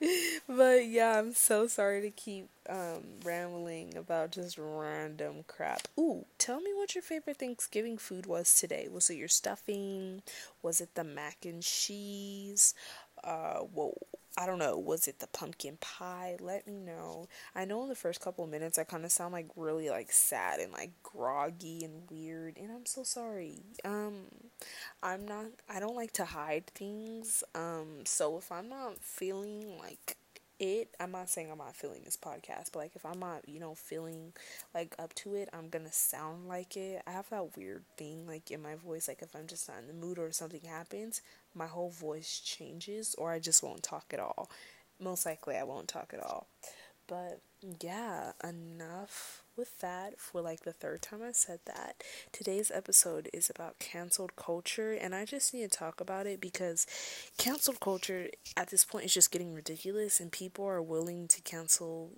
But 0.47 0.87
yeah, 0.87 1.19
I'm 1.19 1.33
so 1.33 1.67
sorry 1.67 2.03
to 2.03 2.11
keep 2.11 2.49
um, 2.69 3.05
rambling 3.25 3.97
about 3.97 4.33
just 4.33 4.59
random 4.59 5.45
crap. 5.47 5.89
Ooh, 5.99 6.27
tell 6.39 6.61
me 6.61 6.73
what 6.75 6.95
your 6.95 7.03
favorite 7.03 7.39
Thanksgiving 7.39 7.97
food 7.99 8.27
was 8.27 8.55
today. 8.59 8.89
Was 8.91 9.09
it 9.11 9.17
your 9.17 9.29
stuffing? 9.29 10.23
Was 10.63 10.81
it 10.81 10.95
the 10.95 11.05
mac 11.05 11.45
and 11.45 11.63
cheese? 11.63 12.75
Uh, 13.25 13.61
whoa. 13.61 13.97
I 14.37 14.47
don't 14.47 14.59
know, 14.59 14.79
was 14.79 15.09
it 15.09 15.19
the 15.19 15.27
pumpkin 15.27 15.79
pie? 15.81 16.37
Let 16.41 16.67
me 16.67 16.79
know. 16.79 17.29
I 17.55 17.65
know 17.65 17.83
in 17.83 17.89
the 17.89 17.97
first 17.97 18.21
couple 18.21 18.45
of 18.45 18.51
minutes 18.51 18.79
I 18.79 18.85
kind 18.85 19.05
of 19.05 19.11
sound 19.11 19.33
like 19.33 19.49
really 19.57 19.91
like 19.91 20.13
sad 20.13 20.61
and 20.61 20.73
like 20.73 20.93
groggy 21.03 21.85
and 21.85 22.09
weird 22.09 22.57
and 22.57 22.71
I'm 22.71 22.87
so 22.87 23.03
sorry. 23.03 23.63
Um 23.85 24.27
I'm 25.03 25.27
not 25.27 25.47
I 25.69 25.81
don't 25.81 25.97
like 25.97 26.13
to 26.15 26.25
hide 26.27 26.69
things. 26.69 27.43
Um 27.55 28.05
so 28.05 28.39
if 28.39 28.53
I'm 28.53 28.69
not 28.69 28.99
feeling 29.03 29.77
like 29.79 30.18
it 30.59 30.95
i'm 30.99 31.13
not 31.13 31.29
saying 31.29 31.51
i'm 31.51 31.59
not 31.59 31.77
feeling 31.77 32.01
this 32.05 32.17
podcast 32.17 32.73
but 32.73 32.81
like 32.81 32.97
if 32.97 33.07
i'm 33.07 33.19
not 33.19 33.49
you 33.49 33.61
know 33.61 33.75
feeling 33.75 34.33
like 34.75 34.95
up 34.99 35.15
to 35.15 35.35
it 35.35 35.49
i'm 35.53 35.69
gonna 35.69 35.93
sound 35.93 36.49
like 36.49 36.77
it. 36.77 37.03
I 37.07 37.13
have 37.13 37.29
that 37.31 37.57
weird 37.57 37.85
thing 37.97 38.27
like 38.27 38.51
in 38.51 38.63
my 38.63 38.75
voice 38.75 39.09
like 39.09 39.23
if 39.23 39.35
i'm 39.37 39.47
just 39.47 39.69
not 39.69 39.79
in 39.79 39.87
the 39.87 39.93
mood 40.07 40.19
or 40.19 40.33
something 40.33 40.63
happens 40.63 41.23
my 41.55 41.67
whole 41.67 41.91
voice 41.91 42.41
changes 42.45 43.15
or 43.19 43.33
i 43.33 43.39
just 43.39 43.63
won't 43.63 43.83
talk 43.83 44.07
at 44.13 44.21
all. 44.21 44.51
Most 45.01 45.27
likely 45.27 45.57
i 45.57 45.63
won't 45.63 45.89
talk 45.89 46.13
at 46.13 46.23
all. 46.23 46.49
But 47.07 47.41
yeah 47.81 48.33
enough 48.43 49.43
with 49.59 49.79
that 49.81 50.19
for 50.19 50.41
like 50.41 50.61
the 50.61 50.73
third 50.73 51.03
time 51.03 51.21
I 51.23 51.33
said 51.33 51.59
that. 51.67 52.03
Today's 52.33 52.71
episode 52.73 53.29
is 53.33 53.51
about 53.51 53.81
canceled 53.81 54.37
culture, 54.37 54.93
and 54.93 55.15
I 55.15 55.25
just 55.25 55.53
need 55.53 55.71
to 55.71 55.79
talk 55.79 56.01
about 56.01 56.27
it 56.27 56.41
because 56.41 56.87
canceled 57.37 57.81
culture 57.81 58.29
at 58.57 58.69
this 58.71 58.85
point 58.85 59.07
is 59.07 59.15
just 59.15 59.33
getting 59.33 59.53
ridiculous, 59.53 60.21
and 60.21 60.31
people 60.31 60.65
are 60.65 60.81
willing 60.81 61.27
to 61.29 61.43
cancel 61.43 62.13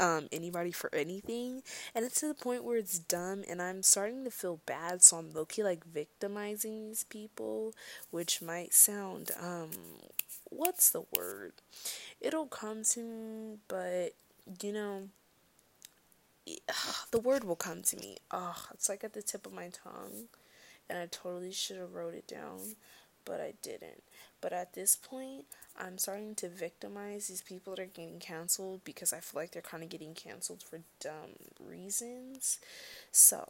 um, 0.00 0.28
anybody 0.32 0.72
for 0.72 0.92
anything, 0.92 1.62
and 1.94 2.04
it's 2.04 2.20
to 2.20 2.26
the 2.26 2.34
point 2.34 2.64
where 2.64 2.76
it's 2.76 2.98
dumb, 2.98 3.44
and 3.48 3.62
I'm 3.62 3.84
starting 3.84 4.24
to 4.24 4.30
feel 4.30 4.60
bad, 4.66 5.02
so 5.02 5.18
I'm 5.18 5.32
low 5.32 5.44
key 5.44 5.62
like 5.62 5.84
victimizing 5.84 6.88
these 6.88 7.04
people, 7.04 7.72
which 8.10 8.42
might 8.42 8.74
sound 8.74 9.30
um, 9.40 9.70
what's 10.50 10.90
the 10.90 11.04
word? 11.16 11.52
It'll 12.20 12.46
come 12.46 12.82
to 12.90 13.00
me, 13.00 13.58
but 13.68 14.14
you 14.60 14.72
know 14.72 15.08
the 17.10 17.20
word 17.20 17.44
will 17.44 17.56
come 17.56 17.82
to 17.82 17.96
me. 17.96 18.18
Oh, 18.30 18.56
it's 18.72 18.88
like 18.88 19.04
at 19.04 19.12
the 19.12 19.22
tip 19.22 19.46
of 19.46 19.52
my 19.52 19.70
tongue. 19.70 20.28
And 20.88 20.98
I 20.98 21.06
totally 21.06 21.52
should 21.52 21.78
have 21.78 21.94
wrote 21.94 22.14
it 22.14 22.26
down, 22.26 22.76
but 23.24 23.40
I 23.40 23.54
didn't. 23.62 24.02
But 24.42 24.52
at 24.52 24.74
this 24.74 24.96
point, 24.96 25.46
I'm 25.78 25.96
starting 25.96 26.34
to 26.36 26.48
victimize 26.48 27.28
these 27.28 27.40
people 27.40 27.74
that 27.74 27.82
are 27.82 27.86
getting 27.86 28.18
canceled 28.18 28.82
because 28.84 29.12
I 29.12 29.20
feel 29.20 29.40
like 29.40 29.52
they're 29.52 29.62
kind 29.62 29.82
of 29.82 29.88
getting 29.88 30.12
canceled 30.12 30.62
for 30.62 30.80
dumb 31.00 31.36
reasons. 31.58 32.58
So, 33.10 33.48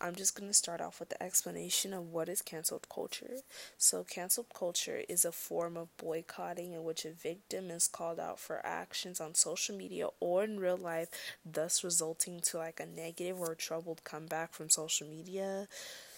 I'm 0.00 0.16
just 0.16 0.34
going 0.36 0.48
to 0.50 0.54
start 0.54 0.80
off 0.80 0.98
with 0.98 1.10
the 1.10 1.22
explanation 1.22 1.94
of 1.94 2.08
what 2.08 2.28
is 2.28 2.42
canceled 2.42 2.88
culture. 2.92 3.36
So, 3.78 4.02
canceled 4.02 4.48
culture 4.52 5.02
is 5.08 5.24
a 5.24 5.30
form 5.30 5.76
of 5.76 5.96
boycotting 5.96 6.72
in 6.72 6.82
which 6.82 7.04
a 7.04 7.12
victim 7.12 7.70
is 7.70 7.86
called 7.86 8.18
out 8.18 8.40
for 8.40 8.64
actions 8.66 9.20
on 9.20 9.34
social 9.36 9.76
media 9.76 10.08
or 10.18 10.42
in 10.42 10.58
real 10.58 10.76
life, 10.76 11.08
thus 11.44 11.84
resulting 11.84 12.40
to 12.40 12.58
like 12.58 12.80
a 12.80 12.86
negative 12.86 13.38
or 13.40 13.54
troubled 13.54 14.02
comeback 14.02 14.52
from 14.54 14.70
social 14.70 15.06
media. 15.06 15.68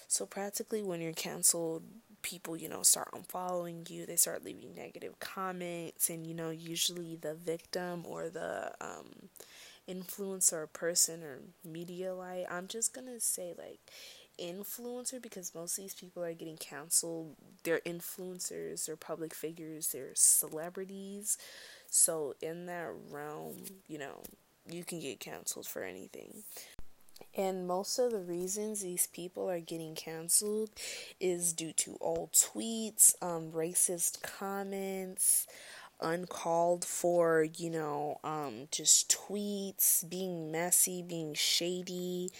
So, 0.08 0.26
practically, 0.26 0.82
when 0.82 1.00
you're 1.02 1.12
canceled, 1.12 1.84
people, 2.22 2.56
you 2.56 2.68
know, 2.70 2.82
start 2.82 3.10
unfollowing 3.12 3.90
you, 3.90 4.06
they 4.06 4.16
start 4.16 4.44
leaving 4.44 4.74
negative 4.74 5.20
comments, 5.20 6.10
and 6.10 6.26
you 6.26 6.34
know, 6.34 6.50
usually 6.50 7.16
the 7.16 7.34
victim 7.34 8.04
or 8.06 8.30
the 8.30 8.72
um, 8.80 9.28
influencer 9.88 10.72
person 10.72 11.22
or 11.22 11.40
media 11.64 12.14
light. 12.14 12.46
I'm 12.50 12.66
just 12.68 12.94
gonna 12.94 13.20
say 13.20 13.54
like 13.56 13.80
influencer 14.38 15.22
because 15.22 15.54
most 15.54 15.78
of 15.78 15.84
these 15.84 15.94
people 15.94 16.24
are 16.24 16.32
getting 16.32 16.56
canceled. 16.56 17.36
They're 17.62 17.80
influencers, 17.80 18.86
they're 18.86 18.96
public 18.96 19.34
figures, 19.34 19.88
they're 19.88 20.14
celebrities. 20.14 21.38
So 21.90 22.34
in 22.42 22.66
that 22.66 22.90
realm, 23.10 23.64
you 23.86 23.98
know, 23.98 24.22
you 24.68 24.84
can 24.84 25.00
get 25.00 25.20
canceled 25.20 25.66
for 25.66 25.82
anything. 25.82 26.42
And 27.36 27.66
most 27.66 27.98
of 27.98 28.12
the 28.12 28.20
reasons 28.20 28.80
these 28.80 29.06
people 29.08 29.50
are 29.50 29.60
getting 29.60 29.94
canceled 29.94 30.70
is 31.20 31.52
due 31.52 31.72
to 31.72 31.96
old 32.00 32.32
tweets, 32.32 33.14
um, 33.22 33.50
racist 33.50 34.22
comments, 34.22 35.46
uncalled 36.00 36.84
for, 36.84 37.46
you 37.56 37.70
know, 37.70 38.18
um, 38.24 38.68
just 38.70 39.10
tweets, 39.10 40.08
being 40.08 40.50
messy, 40.50 41.02
being 41.02 41.34
shady. 41.34 42.30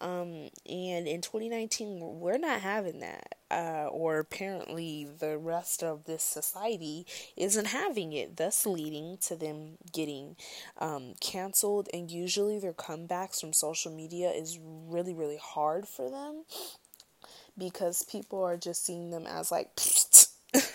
Um, 0.00 0.50
and 0.68 1.08
in 1.08 1.22
2019, 1.22 2.20
we're 2.20 2.38
not 2.38 2.60
having 2.60 3.00
that. 3.00 3.34
Uh, 3.50 3.88
or 3.90 4.18
apparently, 4.18 5.08
the 5.18 5.38
rest 5.38 5.82
of 5.82 6.04
this 6.04 6.22
society 6.22 7.06
isn't 7.36 7.68
having 7.68 8.12
it, 8.12 8.36
thus 8.36 8.66
leading 8.66 9.16
to 9.22 9.34
them 9.34 9.78
getting 9.92 10.36
um, 10.78 11.14
canceled. 11.20 11.88
And 11.92 12.10
usually, 12.10 12.58
their 12.58 12.74
comebacks 12.74 13.40
from 13.40 13.52
social 13.52 13.90
media 13.90 14.30
is 14.30 14.58
really, 14.62 15.14
really 15.14 15.38
hard 15.42 15.88
for 15.88 16.10
them 16.10 16.44
because 17.56 18.04
people 18.04 18.42
are 18.42 18.56
just 18.56 18.84
seeing 18.84 19.10
them 19.10 19.26
as 19.26 19.50
like, 19.50 19.70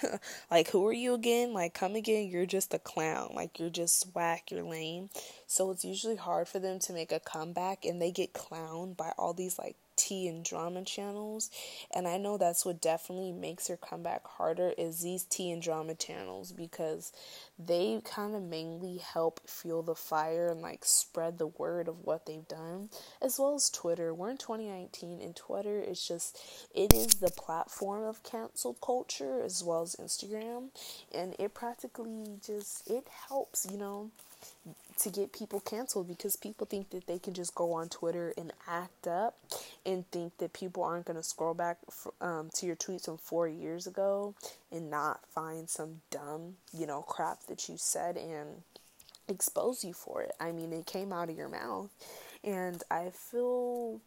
like, 0.51 0.69
who 0.69 0.86
are 0.88 0.93
you 0.93 1.13
again? 1.13 1.53
Like, 1.53 1.74
come 1.74 1.95
again. 1.95 2.29
You're 2.29 2.45
just 2.45 2.74
a 2.74 2.79
clown. 2.79 3.31
Like, 3.36 3.60
you're 3.60 3.69
just 3.69 4.07
whack. 4.13 4.51
You're 4.51 4.63
lame. 4.63 5.10
So 5.48 5.72
it's 5.72 5.86
usually 5.86 6.15
hard 6.15 6.48
for 6.48 6.60
them 6.60 6.79
to 6.79 6.93
make 6.93 7.12
a 7.12 7.19
comeback, 7.19 7.86
and 7.86 8.01
they 8.01 8.12
get 8.12 8.33
clowned 8.33 8.98
by 8.98 9.13
all 9.17 9.33
these 9.33 9.57
like 9.60 9.75
tea 9.95 10.27
and 10.27 10.43
drama 10.43 10.83
channels. 10.83 11.50
And 11.93 12.07
I 12.07 12.17
know 12.17 12.38
that's 12.38 12.65
what 12.65 12.81
definitely 12.81 13.31
makes 13.31 13.67
their 13.67 13.77
comeback 13.77 14.25
harder 14.25 14.73
is 14.77 15.01
these 15.01 15.23
tea 15.23 15.51
and 15.51 15.62
drama 15.62 15.95
channels 15.95 16.51
because 16.51 17.12
they 17.57 18.01
kind 18.03 18.35
of 18.35 18.41
mainly 18.41 18.97
help 18.97 19.39
fuel 19.47 19.83
the 19.83 19.95
fire 19.95 20.50
and 20.50 20.62
like 20.62 20.85
spread 20.85 21.38
the 21.38 21.47
word 21.47 21.88
of 21.88 22.03
what 22.03 22.25
they've 22.25 22.47
done, 22.47 22.89
as 23.21 23.39
well 23.39 23.55
as 23.55 23.69
Twitter. 23.69 24.13
We're 24.13 24.31
in 24.31 24.38
2019, 24.38 25.21
and 25.21 25.35
Twitter 25.35 25.79
is 25.81 26.05
just 26.05 26.39
it 26.73 26.93
is 26.93 27.07
the 27.07 27.31
platform 27.31 28.03
of 28.03 28.23
cancel 28.23 28.73
culture 28.75 29.41
as 29.41 29.63
well 29.63 29.83
as 29.83 29.95
Instagram, 29.95 30.69
and 31.13 31.35
it 31.39 31.53
practically 31.53 32.39
just 32.45 32.89
it 32.89 33.07
helps, 33.27 33.67
you 33.69 33.77
know 33.77 34.12
to 35.00 35.10
get 35.10 35.34
people 35.34 35.60
canceled 35.60 36.08
because 36.08 36.36
people 36.36 36.65
think 36.65 36.89
that 36.91 37.08
they 37.08 37.20
can 37.20 37.34
just 37.34 37.55
go 37.55 37.74
on 37.74 37.89
Twitter 37.89 38.34
and 38.38 38.53
act 38.67 39.08
up 39.08 39.36
and 39.86 40.10
think 40.12 40.38
that 40.38 40.53
people 40.53 40.84
aren't 40.84 41.05
going 41.05 41.17
to 41.17 41.24
scroll 41.24 41.53
back 41.53 41.77
um, 42.22 42.50
to 42.53 42.65
your 42.65 42.75
tweets 42.75 43.05
from 43.05 43.17
four 43.17 43.48
years 43.48 43.88
ago 43.88 44.36
and 44.72 44.89
not 44.89 45.22
find 45.34 45.70
some 45.70 46.01
dumb, 46.12 46.55
you 46.72 46.86
know, 46.86 47.01
crap 47.01 47.46
that 47.48 47.67
you 47.67 47.75
said 47.77 48.17
and 48.17 48.63
expose 49.27 49.84
you 49.84 49.93
for 49.93 50.22
it. 50.22 50.32
I 50.39 50.51
mean, 50.51 50.72
it 50.72 50.86
came 50.86 51.12
out 51.12 51.29
of 51.29 51.38
your 51.38 51.50
mouth. 51.50 51.89
And 52.43 52.84
I 52.91 53.10
feel 53.10 54.01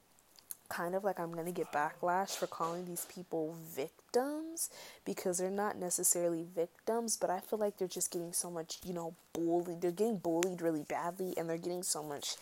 kind 0.69 0.95
of 0.95 1.05
like 1.05 1.19
I'm 1.19 1.33
going 1.33 1.47
to 1.47 1.53
get 1.53 1.73
backlash 1.73 2.37
for 2.37 2.47
calling 2.47 2.85
these 2.85 3.07
people 3.07 3.57
victims 3.75 4.71
because 5.05 5.39
they're 5.39 5.51
not 5.51 5.79
necessarily 5.79 6.45
victims, 6.55 7.17
but 7.17 7.31
I 7.31 7.41
feel 7.41 7.59
like 7.59 7.79
they're 7.79 7.89
just 7.89 8.11
getting 8.11 8.33
so 8.33 8.51
much, 8.51 8.79
you 8.85 8.93
know, 8.93 9.15
bullied. 9.33 9.81
They're 9.81 9.91
getting 9.91 10.19
bullied 10.19 10.63
really 10.63 10.83
badly 10.83 11.35
and 11.37 11.49
they're 11.49 11.59
getting 11.59 11.83
so 11.83 12.03
much 12.03 12.37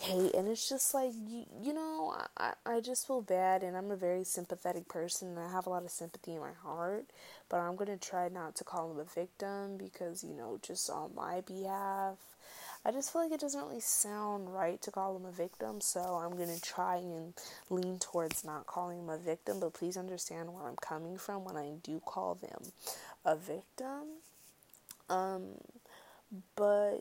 hate. 0.00 0.34
And 0.34 0.48
it's 0.48 0.68
just 0.68 0.94
like, 0.94 1.12
you, 1.28 1.44
you 1.62 1.74
know, 1.74 2.16
I, 2.36 2.54
I 2.64 2.80
just 2.80 3.06
feel 3.06 3.22
bad 3.22 3.62
and 3.62 3.76
I'm 3.76 3.90
a 3.90 3.96
very 3.96 4.24
sympathetic 4.24 4.88
person 4.88 5.28
and 5.28 5.38
I 5.38 5.50
have 5.50 5.66
a 5.66 5.70
lot 5.70 5.84
of 5.84 5.90
sympathy 5.90 6.34
in 6.34 6.40
my 6.40 6.52
heart, 6.62 7.04
but 7.48 7.58
I'm 7.58 7.76
going 7.76 7.96
to 7.96 8.08
try 8.08 8.28
not 8.28 8.56
to 8.56 8.64
call 8.64 8.88
them 8.88 8.98
a 8.98 9.04
victim 9.04 9.76
because, 9.76 10.24
you 10.24 10.34
know, 10.34 10.58
just 10.62 10.88
on 10.88 11.14
my 11.14 11.42
behalf 11.42 12.16
I 12.84 12.92
just 12.92 13.12
feel 13.12 13.22
like 13.22 13.32
it 13.32 13.40
doesn't 13.40 13.60
really 13.60 13.80
sound 13.80 14.52
right 14.54 14.80
to 14.82 14.90
call 14.90 15.14
him 15.16 15.26
a 15.26 15.32
victim, 15.32 15.80
so 15.82 16.00
I'm 16.00 16.36
gonna 16.36 16.58
try 16.58 16.96
and 16.96 17.34
lean 17.68 17.98
towards 17.98 18.42
not 18.42 18.66
calling 18.66 19.00
him 19.00 19.10
a 19.10 19.18
victim, 19.18 19.60
but 19.60 19.74
please 19.74 19.98
understand 19.98 20.52
where 20.52 20.66
I'm 20.66 20.76
coming 20.76 21.18
from 21.18 21.44
when 21.44 21.56
I 21.56 21.72
do 21.82 22.00
call 22.04 22.36
them 22.36 22.72
a 23.24 23.36
victim. 23.36 24.20
Um, 25.10 25.56
but 26.56 27.00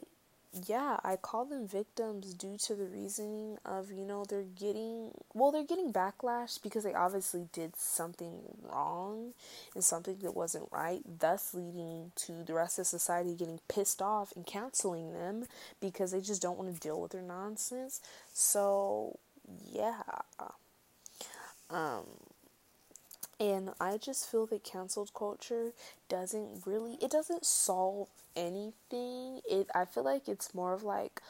yeah, 0.52 0.98
I 1.04 1.16
call 1.16 1.46
them 1.46 1.68
victims 1.68 2.34
due 2.34 2.58
to 2.58 2.74
the 2.74 2.86
reasoning 2.86 3.60
of, 3.66 3.92
you 3.92 4.04
know, 4.04 4.26
they're 4.28 4.42
getting, 4.42 5.12
well, 5.34 5.52
they're 5.52 5.64
getting 5.64 5.94
backlash 5.94 6.62
because 6.62 6.84
they 6.84 6.94
obviously 6.94 7.48
did 7.54 7.76
something 7.76 8.42
wrong 8.64 9.34
and 9.76 9.84
something 9.84 10.18
that 10.24 10.36
wasn't 10.36 10.68
right, 10.72 11.02
thus 11.20 11.54
leading 11.54 12.12
to 12.16 12.44
the 12.44 12.54
rest 12.54 12.80
of 12.80 12.88
society 12.88 13.36
getting 13.36 13.60
pissed 13.68 14.02
off 14.02 14.34
and 14.36 14.46
canceling 14.46 15.14
them 15.14 15.46
because 15.80 16.12
they 16.12 16.22
just 16.22 16.42
don't 16.42 16.58
want 16.58 16.74
to 16.74 16.80
deal 16.80 17.00
with 17.00 17.12
their 17.12 17.22
nonsense. 17.22 18.02
So, 18.34 19.20
yeah. 19.72 20.02
Um, 21.70 22.06
and 23.40 23.72
I 23.80 23.98
just 23.98 24.30
feel 24.30 24.46
that 24.48 24.64
canceled 24.64 25.14
culture 25.14 25.72
doesn't 26.10 26.66
really 26.66 26.98
it 27.02 27.12
doesn't 27.12 27.46
solve 27.46 28.10
anything. 28.36 29.42
It 29.50 29.68
I 29.74 29.86
feel 29.86 30.04
like 30.04 30.28
it's 30.28 30.54
more 30.54 30.74
of 30.74 30.84
like 30.84 31.22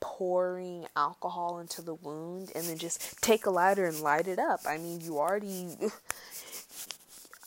pouring 0.00 0.86
alcohol 0.96 1.58
into 1.58 1.82
the 1.82 1.94
wound 1.94 2.52
and 2.54 2.64
then 2.66 2.78
just 2.78 3.20
take 3.20 3.46
a 3.46 3.50
lighter 3.50 3.86
and 3.86 4.00
light 4.00 4.28
it 4.28 4.38
up. 4.38 4.60
I 4.66 4.78
mean, 4.78 5.00
you 5.00 5.18
already 5.18 5.68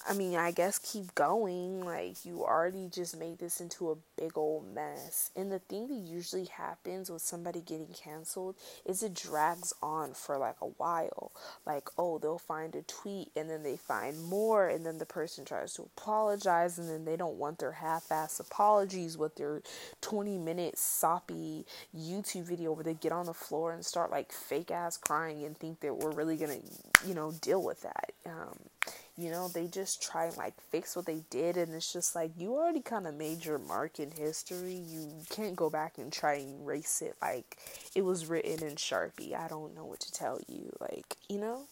I 0.07 0.13
mean, 0.13 0.35
I 0.35 0.51
guess 0.51 0.79
keep 0.79 1.13
going. 1.13 1.85
Like, 1.85 2.25
you 2.25 2.43
already 2.43 2.87
just 2.91 3.17
made 3.17 3.39
this 3.39 3.61
into 3.61 3.91
a 3.91 3.97
big 4.17 4.37
old 4.37 4.73
mess. 4.73 5.29
And 5.35 5.51
the 5.51 5.59
thing 5.59 5.87
that 5.87 6.11
usually 6.11 6.45
happens 6.45 7.11
with 7.11 7.21
somebody 7.21 7.61
getting 7.61 7.93
canceled 7.93 8.55
is 8.85 9.03
it 9.03 9.13
drags 9.13 9.73
on 9.81 10.13
for 10.13 10.37
like 10.37 10.55
a 10.61 10.67
while. 10.67 11.31
Like, 11.65 11.89
oh, 11.97 12.17
they'll 12.17 12.39
find 12.39 12.75
a 12.75 12.81
tweet 12.81 13.29
and 13.35 13.49
then 13.49 13.63
they 13.63 13.77
find 13.77 14.23
more, 14.23 14.67
and 14.67 14.85
then 14.85 14.97
the 14.97 15.05
person 15.05 15.45
tries 15.45 15.73
to 15.73 15.83
apologize, 15.83 16.79
and 16.79 16.89
then 16.89 17.05
they 17.05 17.15
don't 17.15 17.37
want 17.37 17.59
their 17.59 17.73
half 17.73 18.11
ass 18.11 18.39
apologies 18.39 19.17
with 19.17 19.35
their 19.35 19.61
20 20.01 20.37
minute 20.37 20.77
soppy 20.77 21.65
YouTube 21.95 22.45
video 22.45 22.71
where 22.71 22.83
they 22.83 22.93
get 22.93 23.11
on 23.11 23.25
the 23.25 23.33
floor 23.33 23.71
and 23.71 23.85
start 23.85 24.11
like 24.11 24.31
fake 24.31 24.71
ass 24.71 24.97
crying 24.97 25.43
and 25.43 25.57
think 25.57 25.79
that 25.81 25.95
we're 25.97 26.11
really 26.11 26.37
gonna, 26.37 26.59
you 27.05 27.13
know, 27.13 27.31
deal 27.41 27.61
with 27.61 27.81
that. 27.81 28.11
Um, 28.25 28.57
you 29.21 29.29
know, 29.31 29.47
they 29.47 29.67
just 29.67 30.01
try 30.01 30.25
and 30.25 30.37
like 30.37 30.59
fix 30.59 30.95
what 30.95 31.05
they 31.05 31.23
did, 31.29 31.57
and 31.57 31.73
it's 31.73 31.91
just 31.93 32.15
like 32.15 32.31
you 32.37 32.53
already 32.53 32.81
kind 32.81 33.07
of 33.07 33.15
made 33.15 33.45
your 33.45 33.57
mark 33.57 33.99
in 33.99 34.11
history. 34.11 34.73
You 34.73 35.11
can't 35.29 35.55
go 35.55 35.69
back 35.69 35.97
and 35.97 36.11
try 36.11 36.35
and 36.35 36.61
erase 36.61 37.01
it 37.01 37.15
like 37.21 37.57
it 37.95 38.03
was 38.03 38.25
written 38.27 38.67
in 38.67 38.75
Sharpie. 38.75 39.35
I 39.35 39.47
don't 39.47 39.75
know 39.75 39.85
what 39.85 39.99
to 40.01 40.11
tell 40.11 40.39
you, 40.47 40.71
like, 40.79 41.17
you 41.29 41.39
know, 41.39 41.63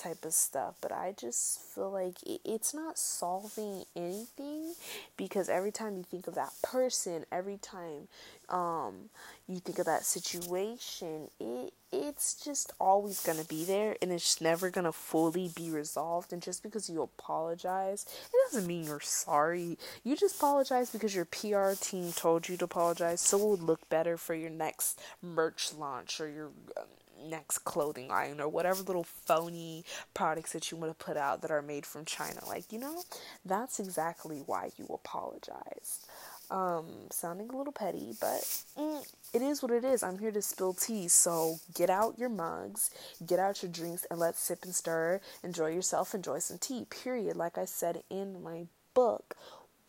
type 0.00 0.24
of 0.24 0.32
stuff. 0.32 0.74
But 0.80 0.92
I 0.92 1.14
just 1.16 1.60
feel 1.60 1.90
like 1.90 2.16
it's 2.24 2.74
not 2.74 2.98
solving 2.98 3.84
anything 3.94 4.74
because 5.16 5.48
every 5.48 5.72
time 5.72 5.96
you 5.96 6.02
think 6.02 6.26
of 6.26 6.34
that 6.34 6.52
person, 6.62 7.24
every 7.30 7.58
time 7.58 8.08
um, 8.48 9.10
you 9.48 9.60
think 9.60 9.78
of 9.78 9.86
that 9.86 10.04
situation, 10.04 11.28
it 11.38 11.72
it's 11.92 12.34
just 12.34 12.72
always 12.78 13.20
gonna 13.20 13.42
be 13.42 13.64
there 13.64 13.96
and 14.00 14.12
it's 14.12 14.40
never 14.40 14.70
gonna 14.70 14.92
fully 14.92 15.50
be 15.54 15.70
resolved. 15.70 16.32
And 16.32 16.40
just 16.40 16.62
because 16.62 16.88
you 16.88 17.02
apologize, 17.02 18.06
it 18.32 18.36
doesn't 18.52 18.68
mean 18.68 18.84
you're 18.84 19.00
sorry. 19.00 19.76
You 20.04 20.16
just 20.16 20.36
apologize 20.36 20.90
because 20.90 21.14
your 21.14 21.24
PR 21.24 21.72
team 21.80 22.12
told 22.12 22.48
you 22.48 22.56
to 22.58 22.64
apologize, 22.64 23.20
so 23.20 23.38
it 23.38 23.48
would 23.48 23.62
look 23.62 23.88
better 23.88 24.16
for 24.16 24.34
your 24.34 24.50
next 24.50 25.00
merch 25.20 25.72
launch 25.76 26.20
or 26.20 26.28
your 26.28 26.46
um, 26.76 26.84
next 27.28 27.58
clothing 27.58 28.08
line 28.08 28.40
or 28.40 28.48
whatever 28.48 28.82
little 28.82 29.04
phony 29.04 29.84
products 30.14 30.52
that 30.52 30.70
you 30.70 30.76
want 30.76 30.96
to 30.96 31.04
put 31.04 31.16
out 31.16 31.42
that 31.42 31.50
are 31.50 31.62
made 31.62 31.86
from 31.86 32.04
China. 32.04 32.40
Like, 32.46 32.72
you 32.72 32.78
know, 32.78 33.02
that's 33.44 33.78
exactly 33.80 34.42
why 34.46 34.70
you 34.76 34.86
apologize. 34.90 36.06
Um, 36.50 36.86
sounding 37.12 37.48
a 37.50 37.56
little 37.56 37.72
petty, 37.72 38.12
but 38.20 38.40
mm, 38.76 39.04
it 39.32 39.40
is 39.40 39.62
what 39.62 39.70
it 39.70 39.84
is. 39.84 40.02
I'm 40.02 40.18
here 40.18 40.32
to 40.32 40.42
spill 40.42 40.72
tea, 40.72 41.06
so 41.06 41.60
get 41.74 41.90
out 41.90 42.18
your 42.18 42.28
mugs, 42.28 42.90
get 43.24 43.38
out 43.38 43.62
your 43.62 43.70
drinks, 43.70 44.04
and 44.10 44.18
let's 44.18 44.40
sip 44.40 44.64
and 44.64 44.74
stir. 44.74 45.20
Enjoy 45.44 45.68
yourself, 45.68 46.12
enjoy 46.12 46.40
some 46.40 46.58
tea, 46.58 46.86
period. 46.90 47.36
Like 47.36 47.56
I 47.56 47.66
said 47.66 48.02
in 48.10 48.42
my 48.42 48.66
book, 48.94 49.36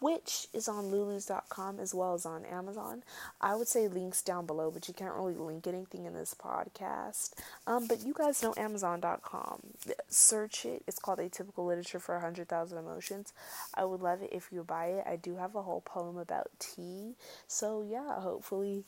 which 0.01 0.48
is 0.51 0.67
on 0.67 0.86
lulus.com 0.86 1.79
as 1.79 1.93
well 1.93 2.15
as 2.15 2.25
on 2.25 2.43
Amazon. 2.43 3.03
I 3.39 3.55
would 3.55 3.67
say 3.67 3.88
links 3.88 4.24
down 4.24 4.48
below, 4.48 4.72
but 4.72 4.88
you 4.88 4.93
can't 4.93 5.13
really 5.13 5.36
link 5.36 5.67
anything 5.67 6.05
in 6.05 6.13
this 6.13 6.34
podcast. 6.34 7.34
Um, 7.67 7.88
but 7.88 8.03
you 8.03 8.13
guys 8.13 8.41
know 8.41 8.55
Amazon.com. 8.58 9.62
Search 10.10 10.65
it. 10.65 10.84
It's 10.88 10.98
called 10.98 11.20
Atypical 11.20 11.67
Literature 11.67 12.00
for 12.00 12.15
100,000 12.15 12.77
Emotions. 12.77 13.31
I 13.75 13.86
would 13.86 14.01
love 14.01 14.24
it 14.24 14.31
if 14.34 14.50
you 14.51 14.63
buy 14.63 14.88
it. 14.88 15.05
I 15.08 15.17
do 15.17 15.36
have 15.36 15.55
a 15.55 15.62
whole 15.62 15.81
poem 15.81 16.17
about 16.17 16.50
tea. 16.58 17.13
So, 17.48 17.86
yeah, 17.88 18.20
hopefully 18.22 18.86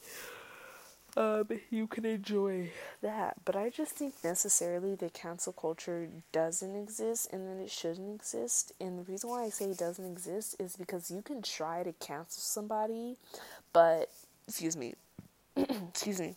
um, 1.16 1.48
you 1.70 1.88
can 1.88 2.06
enjoy 2.06 2.72
that. 3.02 3.36
But 3.46 3.56
I 3.56 3.70
just 3.70 3.94
think 3.94 4.16
necessarily 4.24 4.96
the 4.96 5.10
cancel 5.10 5.54
culture 5.54 6.10
doesn't 6.32 6.76
exist 6.76 7.30
and 7.32 7.48
that 7.48 7.62
it 7.62 7.70
shouldn't 7.70 8.16
exist. 8.16 8.72
And 8.80 8.98
the 8.98 9.04
reason 9.04 9.30
why 9.30 9.44
I 9.44 9.50
say 9.50 9.66
it 9.66 9.78
doesn't 9.78 10.06
exist 10.12 10.56
is 10.60 10.76
because 10.76 11.12
you 11.12 11.22
can 11.22 11.42
try 11.42 11.84
to 11.84 11.94
cancel 11.94 12.42
somebody, 12.42 13.18
but, 13.74 14.10
excuse 14.48 14.76
me, 14.76 14.96
excuse 15.56 16.20
me, 16.20 16.36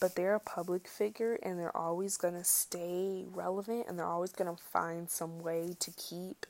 but 0.00 0.16
they're 0.16 0.34
a 0.34 0.40
public 0.40 0.88
figure 0.88 1.38
and 1.42 1.58
they're 1.58 1.76
always 1.76 2.16
going 2.16 2.34
to 2.34 2.44
stay 2.44 3.24
relevant 3.32 3.86
and 3.88 3.98
they're 3.98 4.06
always 4.06 4.32
going 4.32 4.54
to 4.54 4.62
find 4.62 5.08
some 5.08 5.40
way 5.40 5.74
to 5.78 5.90
keep 5.92 6.46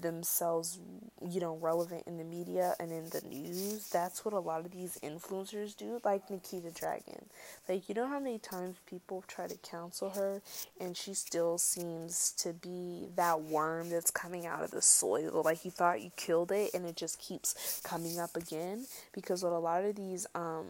themselves, 0.00 0.78
you 1.26 1.40
know, 1.40 1.56
relevant 1.56 2.04
in 2.06 2.18
the 2.18 2.24
media 2.24 2.74
and 2.78 2.92
in 2.92 3.08
the 3.10 3.22
news. 3.28 3.88
That's 3.88 4.24
what 4.24 4.34
a 4.34 4.40
lot 4.40 4.64
of 4.64 4.72
these 4.72 4.98
influencers 5.02 5.76
do, 5.76 6.00
like 6.04 6.28
Nikita 6.30 6.68
Dragun. 6.68 7.24
Like, 7.68 7.88
you 7.88 7.94
know 7.94 8.06
how 8.06 8.18
many 8.18 8.38
times 8.38 8.76
people 8.86 9.24
try 9.26 9.46
to 9.46 9.56
counsel 9.58 10.10
her 10.10 10.42
and 10.80 10.96
she 10.96 11.14
still 11.14 11.58
seems 11.58 12.32
to 12.38 12.52
be 12.52 13.08
that 13.16 13.40
worm 13.42 13.90
that's 13.90 14.10
coming 14.10 14.46
out 14.46 14.62
of 14.62 14.70
the 14.72 14.82
soil. 14.82 15.42
Like, 15.44 15.64
you 15.64 15.70
thought 15.70 16.02
you 16.02 16.10
killed 16.16 16.52
it 16.52 16.72
and 16.74 16.84
it 16.84 16.96
just 16.96 17.20
keeps 17.20 17.80
coming 17.84 18.18
up 18.18 18.36
again. 18.36 18.86
Because 19.12 19.42
what 19.42 19.52
a 19.52 19.58
lot 19.58 19.84
of 19.84 19.94
these, 19.94 20.26
um, 20.34 20.66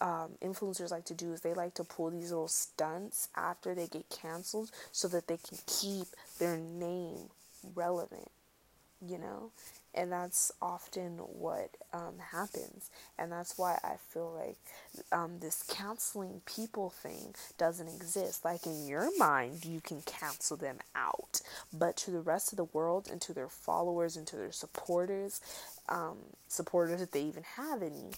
um, 0.00 0.30
influencers 0.42 0.90
like 0.90 1.04
to 1.04 1.14
do 1.14 1.32
is 1.32 1.42
they 1.42 1.54
like 1.54 1.74
to 1.74 1.84
pull 1.84 2.10
these 2.10 2.32
little 2.32 2.48
stunts 2.48 3.28
after 3.36 3.72
they 3.72 3.86
get 3.86 4.10
canceled 4.10 4.72
so 4.90 5.06
that 5.06 5.28
they 5.28 5.36
can 5.36 5.58
keep 5.66 6.08
their 6.40 6.56
name 6.56 7.28
relevant, 7.74 8.30
you 9.00 9.18
know? 9.18 9.50
And 9.94 10.10
that's 10.10 10.50
often 10.62 11.18
what 11.18 11.76
um, 11.92 12.14
happens. 12.30 12.88
And 13.18 13.30
that's 13.30 13.58
why 13.58 13.78
I 13.84 13.96
feel 14.08 14.32
like 14.32 14.56
um, 15.12 15.38
this 15.40 15.64
counseling 15.68 16.40
people 16.46 16.88
thing 16.88 17.34
doesn't 17.58 17.88
exist. 17.88 18.42
Like 18.42 18.64
in 18.66 18.86
your 18.86 19.10
mind, 19.18 19.66
you 19.66 19.82
can 19.82 20.00
cancel 20.02 20.56
them 20.56 20.78
out. 20.96 21.42
But 21.72 21.96
to 21.98 22.10
the 22.10 22.22
rest 22.22 22.52
of 22.52 22.56
the 22.56 22.64
world 22.64 23.08
and 23.10 23.20
to 23.20 23.34
their 23.34 23.50
followers 23.50 24.16
and 24.16 24.26
to 24.28 24.36
their 24.36 24.52
supporters, 24.52 25.42
um, 25.90 26.16
supporters 26.48 27.02
if 27.02 27.10
they 27.10 27.22
even 27.24 27.42
have 27.56 27.82
any, 27.82 28.12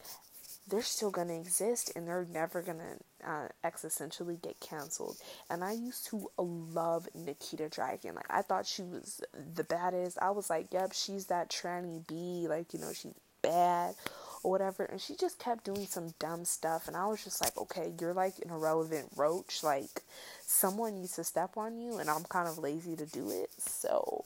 they're 0.68 0.82
still 0.82 1.10
going 1.10 1.28
to 1.28 1.36
exist 1.36 1.92
and 1.94 2.08
they're 2.08 2.26
never 2.32 2.62
going 2.62 2.78
to 2.78 3.28
uh, 3.28 3.48
existentially 3.64 4.40
get 4.40 4.60
canceled. 4.60 5.16
And 5.50 5.62
I 5.62 5.72
used 5.72 6.06
to 6.06 6.30
love 6.38 7.08
Nikita 7.14 7.64
Dragun. 7.64 8.14
Like, 8.14 8.30
I 8.30 8.42
thought 8.42 8.66
she 8.66 8.82
was 8.82 9.20
the 9.54 9.64
baddest. 9.64 10.18
I 10.20 10.30
was 10.30 10.48
like, 10.48 10.72
yep, 10.72 10.92
she's 10.92 11.26
that 11.26 11.50
tranny 11.50 12.06
bee. 12.06 12.46
Like, 12.48 12.72
you 12.72 12.80
know, 12.80 12.92
she's 12.92 13.14
bad 13.42 13.94
or 14.42 14.50
whatever. 14.50 14.84
And 14.84 15.00
she 15.00 15.16
just 15.16 15.38
kept 15.38 15.64
doing 15.64 15.86
some 15.86 16.14
dumb 16.18 16.44
stuff. 16.44 16.88
And 16.88 16.96
I 16.96 17.06
was 17.06 17.22
just 17.22 17.42
like, 17.42 17.56
okay, 17.58 17.92
you're 18.00 18.14
like 18.14 18.34
an 18.42 18.50
irrelevant 18.50 19.08
roach. 19.16 19.62
Like, 19.62 20.02
someone 20.46 20.94
needs 20.94 21.16
to 21.16 21.24
step 21.24 21.56
on 21.56 21.78
you. 21.78 21.98
And 21.98 22.08
I'm 22.08 22.24
kind 22.24 22.48
of 22.48 22.56
lazy 22.58 22.96
to 22.96 23.06
do 23.06 23.30
it. 23.30 23.50
So 23.58 24.24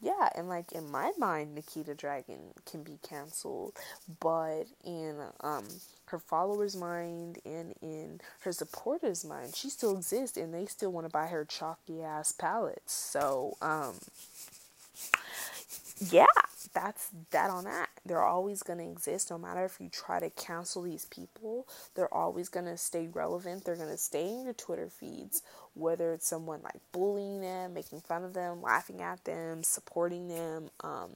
yeah, 0.00 0.28
and 0.36 0.48
like 0.48 0.72
in 0.72 0.90
my 0.90 1.12
mind, 1.18 1.54
Nikita 1.54 1.94
Dragun 1.94 2.54
can 2.70 2.82
be 2.84 2.98
canceled, 3.08 3.74
but 4.20 4.64
in 4.84 5.18
um 5.40 5.66
her 6.06 6.18
followers' 6.20 6.76
mind 6.76 7.38
and 7.44 7.74
in 7.82 8.20
her 8.40 8.52
supporters' 8.52 9.24
mind, 9.24 9.56
she 9.56 9.70
still 9.70 9.96
exists, 9.96 10.36
and 10.36 10.54
they 10.54 10.66
still 10.66 10.92
want 10.92 11.06
to 11.06 11.10
buy 11.12 11.26
her 11.28 11.44
chalky 11.44 12.02
ass 12.02 12.32
palettes. 12.32 12.92
So 12.94 13.56
um, 13.62 13.96
yeah, 16.10 16.26
that's 16.74 17.10
that 17.32 17.50
on 17.50 17.64
that. 17.64 17.90
They're 18.04 18.22
always 18.22 18.62
going 18.62 18.78
to 18.78 18.90
exist 18.90 19.30
no 19.30 19.38
matter 19.38 19.64
if 19.64 19.78
you 19.80 19.88
try 19.88 20.20
to 20.20 20.30
cancel 20.30 20.82
these 20.82 21.04
people. 21.04 21.66
They're 21.94 22.12
always 22.12 22.48
going 22.48 22.66
to 22.66 22.76
stay 22.76 23.08
relevant. 23.08 23.64
They're 23.64 23.76
going 23.76 23.90
to 23.90 23.96
stay 23.98 24.28
in 24.28 24.44
your 24.44 24.54
Twitter 24.54 24.88
feeds 24.88 25.42
whether 25.74 26.12
it's 26.12 26.26
someone 26.26 26.60
like 26.62 26.80
bullying 26.92 27.40
them, 27.40 27.74
making 27.74 28.00
fun 28.00 28.24
of 28.24 28.34
them, 28.34 28.60
laughing 28.60 29.00
at 29.00 29.24
them, 29.24 29.62
supporting 29.62 30.28
them, 30.28 30.70
um, 30.82 31.10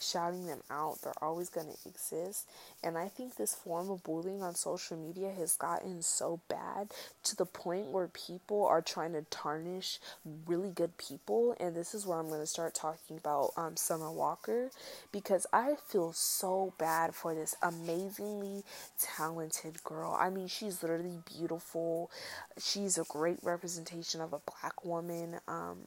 shouting 0.00 0.46
them 0.46 0.60
out, 0.70 1.00
they're 1.02 1.12
always 1.22 1.48
going 1.48 1.68
to 1.68 1.88
exist. 1.88 2.48
And 2.82 2.98
I 2.98 3.08
think 3.08 3.36
this 3.36 3.54
form 3.54 3.90
of 3.90 4.02
bullying 4.02 4.42
on 4.42 4.54
social 4.54 4.96
media 4.96 5.32
has 5.32 5.56
gotten 5.56 6.02
so 6.02 6.40
bad 6.48 6.90
to 7.24 7.36
the 7.36 7.46
point 7.46 7.86
where 7.86 8.08
people 8.08 8.66
are 8.66 8.82
trying 8.82 9.12
to 9.12 9.22
tarnish 9.30 9.98
really 10.46 10.70
good 10.70 10.98
people. 10.98 11.56
And 11.60 11.76
this 11.76 11.94
is 11.94 12.06
where 12.06 12.18
I'm 12.18 12.28
going 12.28 12.40
to 12.40 12.46
start 12.46 12.74
talking 12.74 13.16
about 13.16 13.52
um, 13.56 13.76
Summer 13.76 14.10
Walker 14.10 14.70
because 15.12 15.46
I 15.52 15.74
feel 15.86 16.12
so 16.12 16.29
bad 16.78 17.14
for 17.14 17.34
this 17.34 17.56
amazingly 17.62 18.62
talented 18.98 19.82
girl. 19.84 20.16
I 20.18 20.30
mean, 20.30 20.48
she's 20.48 20.82
literally 20.82 21.18
beautiful, 21.26 22.10
she's 22.58 22.98
a 22.98 23.04
great 23.04 23.38
representation 23.42 24.20
of 24.20 24.32
a 24.32 24.40
black 24.40 24.84
woman. 24.84 25.40
Um, 25.48 25.78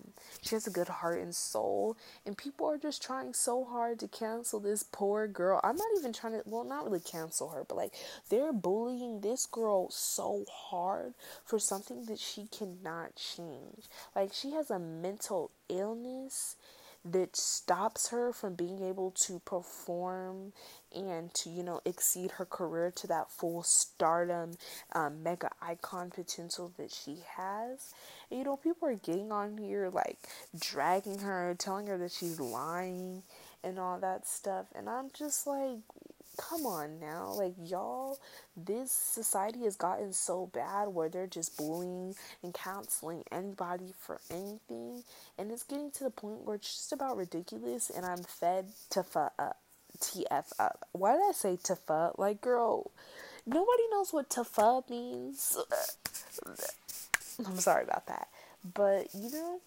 she 0.41 0.55
has 0.55 0.67
a 0.67 0.71
good 0.71 0.87
heart 0.87 1.19
and 1.19 1.33
soul, 1.33 1.97
and 2.25 2.37
people 2.37 2.67
are 2.67 2.77
just 2.77 3.01
trying 3.01 3.33
so 3.33 3.63
hard 3.63 3.99
to 3.99 4.07
cancel 4.07 4.59
this 4.59 4.83
poor 4.83 5.27
girl. 5.27 5.59
I'm 5.63 5.77
not 5.77 5.87
even 5.97 6.13
trying 6.13 6.33
to, 6.33 6.41
well, 6.45 6.63
not 6.63 6.83
really 6.85 6.99
cancel 6.99 7.49
her, 7.49 7.63
but 7.67 7.75
like 7.75 7.93
they're 8.29 8.53
bullying 8.53 9.21
this 9.21 9.45
girl 9.45 9.89
so 9.89 10.45
hard 10.51 11.13
for 11.45 11.59
something 11.59 12.05
that 12.05 12.19
she 12.19 12.47
cannot 12.47 13.15
change. 13.15 13.85
Like 14.15 14.33
she 14.33 14.51
has 14.51 14.69
a 14.69 14.79
mental 14.79 15.51
illness 15.69 16.55
that 17.05 17.35
stops 17.35 18.09
her 18.09 18.31
from 18.31 18.55
being 18.55 18.81
able 18.81 19.11
to 19.11 19.39
perform 19.39 20.53
and 20.95 21.33
to 21.33 21.49
you 21.49 21.63
know 21.63 21.81
exceed 21.85 22.31
her 22.31 22.45
career 22.45 22.91
to 22.95 23.07
that 23.07 23.29
full 23.29 23.63
stardom 23.63 24.51
um, 24.93 25.23
mega 25.23 25.49
icon 25.61 26.09
potential 26.09 26.71
that 26.77 26.91
she 26.91 27.17
has. 27.35 27.93
And, 28.29 28.39
you 28.39 28.45
know 28.45 28.57
people 28.57 28.87
are 28.87 28.95
getting 28.95 29.31
on 29.31 29.57
here 29.57 29.89
like 29.89 30.19
dragging 30.57 31.19
her 31.19 31.55
telling 31.57 31.87
her 31.87 31.97
that 31.97 32.11
she's 32.11 32.39
lying 32.39 33.23
and 33.63 33.79
all 33.79 33.99
that 33.99 34.27
stuff. 34.27 34.67
And 34.75 34.89
i'm 34.89 35.09
just 35.17 35.47
like 35.47 35.79
come 36.37 36.65
on 36.65 36.99
now. 36.99 37.33
Like 37.33 37.53
y'all 37.63 38.19
this 38.55 38.91
society 38.91 39.63
has 39.63 39.75
gotten 39.75 40.13
so 40.13 40.49
bad 40.53 40.89
where 40.89 41.09
they're 41.09 41.27
just 41.27 41.57
bullying 41.57 42.15
and 42.43 42.53
counseling 42.53 43.23
anybody 43.31 43.93
for 43.99 44.19
anything. 44.29 45.03
And 45.37 45.51
it's 45.51 45.63
getting 45.63 45.91
to 45.91 46.03
the 46.03 46.09
point 46.09 46.43
where 46.43 46.55
it's 46.55 46.73
just 46.73 46.93
about 46.93 47.17
ridiculous 47.17 47.89
and 47.89 48.05
i'm 48.05 48.23
fed 48.23 48.67
to 48.91 49.03
fuck 49.03 49.33
up 49.39 49.57
uh, 49.93 49.97
tf 49.99 50.53
up. 50.59 50.87
Why 50.91 51.13
did 51.13 51.21
i 51.29 51.31
say 51.33 51.57
to 51.63 51.75
fuck 51.75 52.17
like 52.17 52.41
girl 52.41 52.91
nobody 53.45 53.83
knows 53.91 54.13
what 54.13 54.29
to 54.31 54.45
means. 54.89 55.57
I'm 57.45 57.57
sorry 57.57 57.83
about 57.83 58.07
that. 58.07 58.27
But 58.73 59.13
you 59.13 59.31
know 59.31 59.59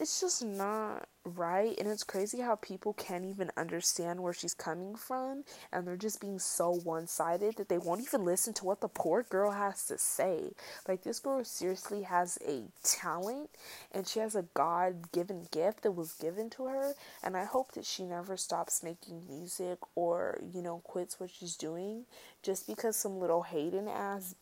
it's 0.00 0.20
just 0.20 0.42
not 0.42 1.06
right 1.24 1.78
and 1.78 1.86
it's 1.86 2.02
crazy 2.02 2.40
how 2.40 2.56
people 2.56 2.94
can't 2.94 3.26
even 3.26 3.50
understand 3.54 4.18
where 4.18 4.32
she's 4.32 4.54
coming 4.54 4.94
from 4.96 5.44
and 5.70 5.86
they're 5.86 5.96
just 5.96 6.22
being 6.22 6.38
so 6.38 6.70
one-sided 6.70 7.54
that 7.56 7.68
they 7.68 7.76
won't 7.76 8.00
even 8.00 8.24
listen 8.24 8.54
to 8.54 8.64
what 8.64 8.80
the 8.80 8.88
poor 8.88 9.22
girl 9.22 9.50
has 9.50 9.84
to 9.84 9.98
say. 9.98 10.52
Like 10.88 11.02
this 11.02 11.20
girl 11.20 11.44
seriously 11.44 12.02
has 12.02 12.38
a 12.48 12.62
talent 12.82 13.50
and 13.92 14.06
she 14.08 14.20
has 14.20 14.34
a 14.34 14.46
god-given 14.54 15.48
gift 15.50 15.82
that 15.82 15.92
was 15.92 16.14
given 16.14 16.48
to 16.50 16.64
her 16.64 16.94
and 17.22 17.36
i 17.36 17.44
hope 17.44 17.72
that 17.72 17.84
she 17.84 18.04
never 18.04 18.36
stops 18.36 18.82
making 18.82 19.26
music 19.28 19.78
or 19.94 20.40
you 20.54 20.62
know 20.62 20.78
quits 20.78 21.20
what 21.20 21.30
she's 21.30 21.56
doing 21.56 22.06
just 22.42 22.66
because 22.66 22.96
some 22.96 23.18
little 23.20 23.42
hating 23.42 23.88
ass 23.88 24.34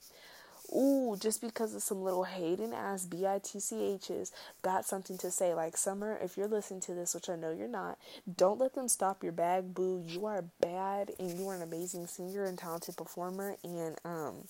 ooh, 0.74 1.16
just 1.18 1.40
because 1.40 1.74
of 1.74 1.82
some 1.82 2.02
little 2.02 2.24
hating 2.24 2.72
ass 2.72 3.06
bitchs 3.06 4.32
got 4.62 4.84
something 4.84 5.18
to 5.18 5.30
say. 5.30 5.54
Like 5.54 5.76
Summer, 5.76 6.18
if 6.22 6.36
you're 6.36 6.48
listening 6.48 6.80
to 6.82 6.94
this, 6.94 7.14
which 7.14 7.28
I 7.28 7.36
know 7.36 7.50
you're 7.50 7.68
not, 7.68 7.98
don't 8.36 8.58
let 8.58 8.74
them 8.74 8.88
stop 8.88 9.22
your 9.22 9.32
bag, 9.32 9.74
boo. 9.74 10.04
You 10.06 10.26
are 10.26 10.44
bad, 10.60 11.10
and 11.18 11.38
you 11.38 11.48
are 11.48 11.54
an 11.54 11.62
amazing 11.62 12.06
singer 12.06 12.44
and 12.44 12.58
talented 12.58 12.96
performer, 12.96 13.56
and 13.64 13.96
um, 14.04 14.44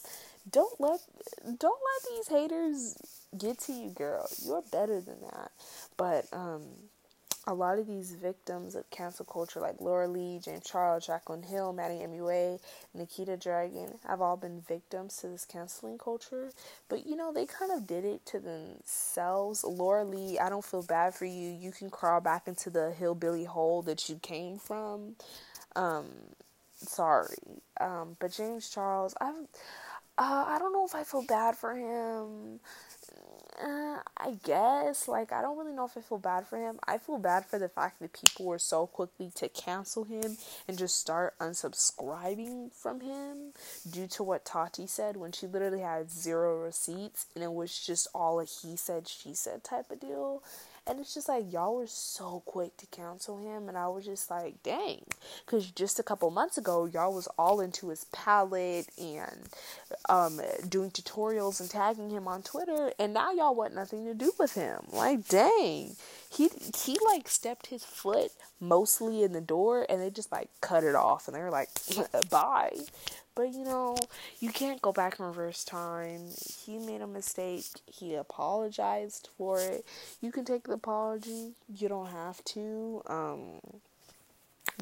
don't 0.50 0.80
let 0.80 1.00
don't 1.44 1.60
let 1.60 2.10
these 2.10 2.28
haters 2.28 2.96
get 3.36 3.58
to 3.60 3.72
you, 3.72 3.90
girl. 3.90 4.26
You're 4.44 4.62
better 4.70 5.00
than 5.00 5.20
that. 5.22 5.50
But 5.96 6.26
um 6.32 6.62
a 7.48 7.54
lot 7.54 7.78
of 7.78 7.86
these 7.86 8.12
victims 8.12 8.74
of 8.74 8.88
cancel 8.90 9.24
culture, 9.24 9.58
like 9.58 9.80
Laura 9.80 10.06
Lee, 10.06 10.38
James 10.38 10.64
Charles, 10.66 11.06
Jaclyn 11.06 11.42
Hill, 11.42 11.72
Manny 11.72 12.00
MUA, 12.00 12.60
Nikita 12.92 13.38
Dragun, 13.38 13.96
have 14.06 14.20
all 14.20 14.36
been 14.36 14.60
victims 14.60 15.16
to 15.16 15.28
this 15.28 15.46
canceling 15.46 15.96
culture. 15.96 16.50
But 16.90 17.06
you 17.06 17.16
know, 17.16 17.32
they 17.32 17.46
kind 17.46 17.72
of 17.72 17.86
did 17.86 18.04
it 18.04 18.26
to 18.26 18.38
themselves. 18.38 19.64
Laura 19.64 20.04
Lee, 20.04 20.38
I 20.38 20.50
don't 20.50 20.64
feel 20.64 20.82
bad 20.82 21.14
for 21.14 21.24
you. 21.24 21.48
You 21.48 21.72
can 21.72 21.88
crawl 21.88 22.20
back 22.20 22.46
into 22.46 22.68
the 22.68 22.92
hillbilly 22.92 23.44
hole 23.44 23.80
that 23.82 24.10
you 24.10 24.16
came 24.16 24.58
from. 24.58 25.16
Um, 25.74 26.08
sorry. 26.74 27.38
Um, 27.80 28.18
but 28.20 28.30
James 28.30 28.68
Charles, 28.68 29.14
I've, 29.22 29.34
uh, 30.18 30.44
I 30.48 30.58
don't 30.58 30.74
know 30.74 30.84
if 30.84 30.94
I 30.94 31.02
feel 31.02 31.22
bad 31.22 31.56
for 31.56 31.74
him 31.74 32.60
uh, 33.60 33.98
I 34.16 34.38
guess. 34.44 35.08
Like, 35.08 35.32
I 35.32 35.42
don't 35.42 35.58
really 35.58 35.72
know 35.72 35.86
if 35.86 35.96
I 35.96 36.00
feel 36.00 36.18
bad 36.18 36.46
for 36.46 36.58
him. 36.58 36.78
I 36.86 36.98
feel 36.98 37.18
bad 37.18 37.46
for 37.46 37.58
the 37.58 37.68
fact 37.68 38.00
that 38.00 38.12
people 38.12 38.46
were 38.46 38.58
so 38.58 38.86
quickly 38.86 39.30
to 39.36 39.48
cancel 39.48 40.04
him 40.04 40.36
and 40.66 40.78
just 40.78 40.98
start 40.98 41.34
unsubscribing 41.40 42.72
from 42.72 43.00
him 43.00 43.52
due 43.88 44.06
to 44.08 44.22
what 44.22 44.44
Tati 44.44 44.86
said 44.86 45.16
when 45.16 45.32
she 45.32 45.46
literally 45.46 45.80
had 45.80 46.10
zero 46.10 46.58
receipts 46.58 47.26
and 47.34 47.42
it 47.42 47.52
was 47.52 47.78
just 47.78 48.08
all 48.14 48.40
a 48.40 48.44
he 48.44 48.76
said, 48.76 49.08
she 49.08 49.34
said 49.34 49.64
type 49.64 49.90
of 49.90 50.00
deal. 50.00 50.42
And 50.88 51.00
it's 51.00 51.12
just 51.12 51.28
like 51.28 51.52
y'all 51.52 51.76
were 51.76 51.86
so 51.86 52.42
quick 52.46 52.76
to 52.78 52.86
cancel 52.86 53.36
him, 53.36 53.68
and 53.68 53.76
I 53.76 53.88
was 53.88 54.06
just 54.06 54.30
like, 54.30 54.62
dang, 54.62 55.02
because 55.44 55.70
just 55.70 55.98
a 55.98 56.02
couple 56.02 56.30
months 56.30 56.56
ago 56.56 56.86
y'all 56.86 57.12
was 57.12 57.28
all 57.38 57.60
into 57.60 57.90
his 57.90 58.04
palette 58.06 58.88
and 58.98 59.48
um, 60.08 60.40
doing 60.68 60.90
tutorials 60.90 61.60
and 61.60 61.68
tagging 61.68 62.10
him 62.10 62.26
on 62.26 62.42
Twitter, 62.42 62.92
and 62.98 63.12
now 63.12 63.32
y'all 63.32 63.54
want 63.54 63.74
nothing 63.74 64.06
to 64.06 64.14
do 64.14 64.32
with 64.38 64.54
him. 64.54 64.80
Like, 64.90 65.28
dang, 65.28 65.96
he 66.30 66.48
he 66.76 66.98
like 67.04 67.28
stepped 67.28 67.66
his 67.66 67.84
foot 67.84 68.32
mostly 68.60 69.22
in 69.22 69.32
the 69.32 69.40
door, 69.40 69.86
and 69.88 70.00
they 70.00 70.10
just 70.10 70.32
like 70.32 70.48
cut 70.60 70.84
it 70.84 70.94
off, 70.94 71.28
and 71.28 71.36
they 71.36 71.40
were 71.40 71.50
like, 71.50 71.70
bye. 72.30 72.76
But 73.34 73.52
you 73.52 73.64
know, 73.64 73.96
you 74.40 74.50
can't 74.50 74.82
go 74.82 74.90
back 74.92 75.18
and 75.18 75.28
reverse 75.28 75.62
time. 75.64 76.30
He 76.64 76.78
made 76.78 77.00
a 77.00 77.06
mistake. 77.06 77.66
He 77.86 78.14
apologized 78.16 79.28
for 79.38 79.60
it. 79.60 79.84
You 80.20 80.32
can 80.32 80.44
take 80.44 80.64
the 80.64 80.72
apology. 80.72 81.52
You 81.72 81.88
don't 81.88 82.08
have 82.08 82.44
to. 82.46 83.02
Um 83.06 83.60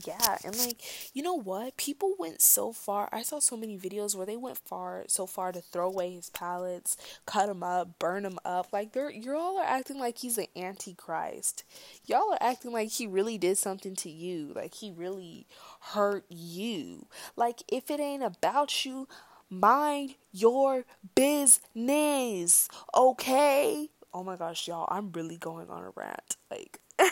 yeah, 0.05 0.37
and 0.45 0.57
like, 0.59 0.83
you 1.15 1.23
know 1.23 1.35
what? 1.39 1.77
People 1.79 2.15
went 2.19 2.43
so 2.43 2.73
far. 2.73 3.09
I 3.13 3.23
saw 3.23 3.39
so 3.39 3.57
many 3.57 3.79
videos 3.79 4.15
where 4.15 4.27
they 4.27 4.37
went 4.37 4.59
far 4.59 5.05
so 5.09 5.27
far 5.27 5.53
to 5.53 5.61
throw 5.61 5.87
away 5.87 6.13
his 6.13 6.29
palettes, 6.29 6.97
cut 7.25 7.49
him 7.49 7.63
up, 7.63 7.99
burn 7.99 8.25
him 8.27 8.39
up. 8.45 8.69
Like 8.73 8.93
they're 8.93 9.11
you 9.11 9.37
all 9.37 9.59
are 9.59 9.65
acting 9.65 9.99
like 9.99 10.19
he's 10.19 10.37
an 10.39 10.47
antichrist. 10.55 11.65
Y'all 12.05 12.33
are 12.33 12.39
acting 12.43 12.73
like 12.73 12.91
he 12.91 13.07
really 13.07 13.39
did 13.39 13.57
something 13.59 13.95
to 13.97 14.11
you. 14.11 14.53
Like 14.55 14.75
he 14.75 14.91
really 14.91 15.47
hurt 15.81 16.25
you. 16.29 17.07
Like 17.35 17.63
if 17.69 17.91
it 17.91 18.01
ain't 18.01 18.23
about 18.23 18.85
you, 18.85 19.09
mind 19.49 20.15
your 20.33 20.85
business. 21.15 22.69
Okay? 22.95 23.89
Oh 24.13 24.25
my 24.25 24.37
gosh, 24.37 24.69
y'all, 24.69 24.89
I'm 24.91 25.13
really 25.13 25.37
going 25.37 25.69
on 25.71 25.85
a 25.85 25.91
rant. 25.95 26.37
Like 26.51 26.81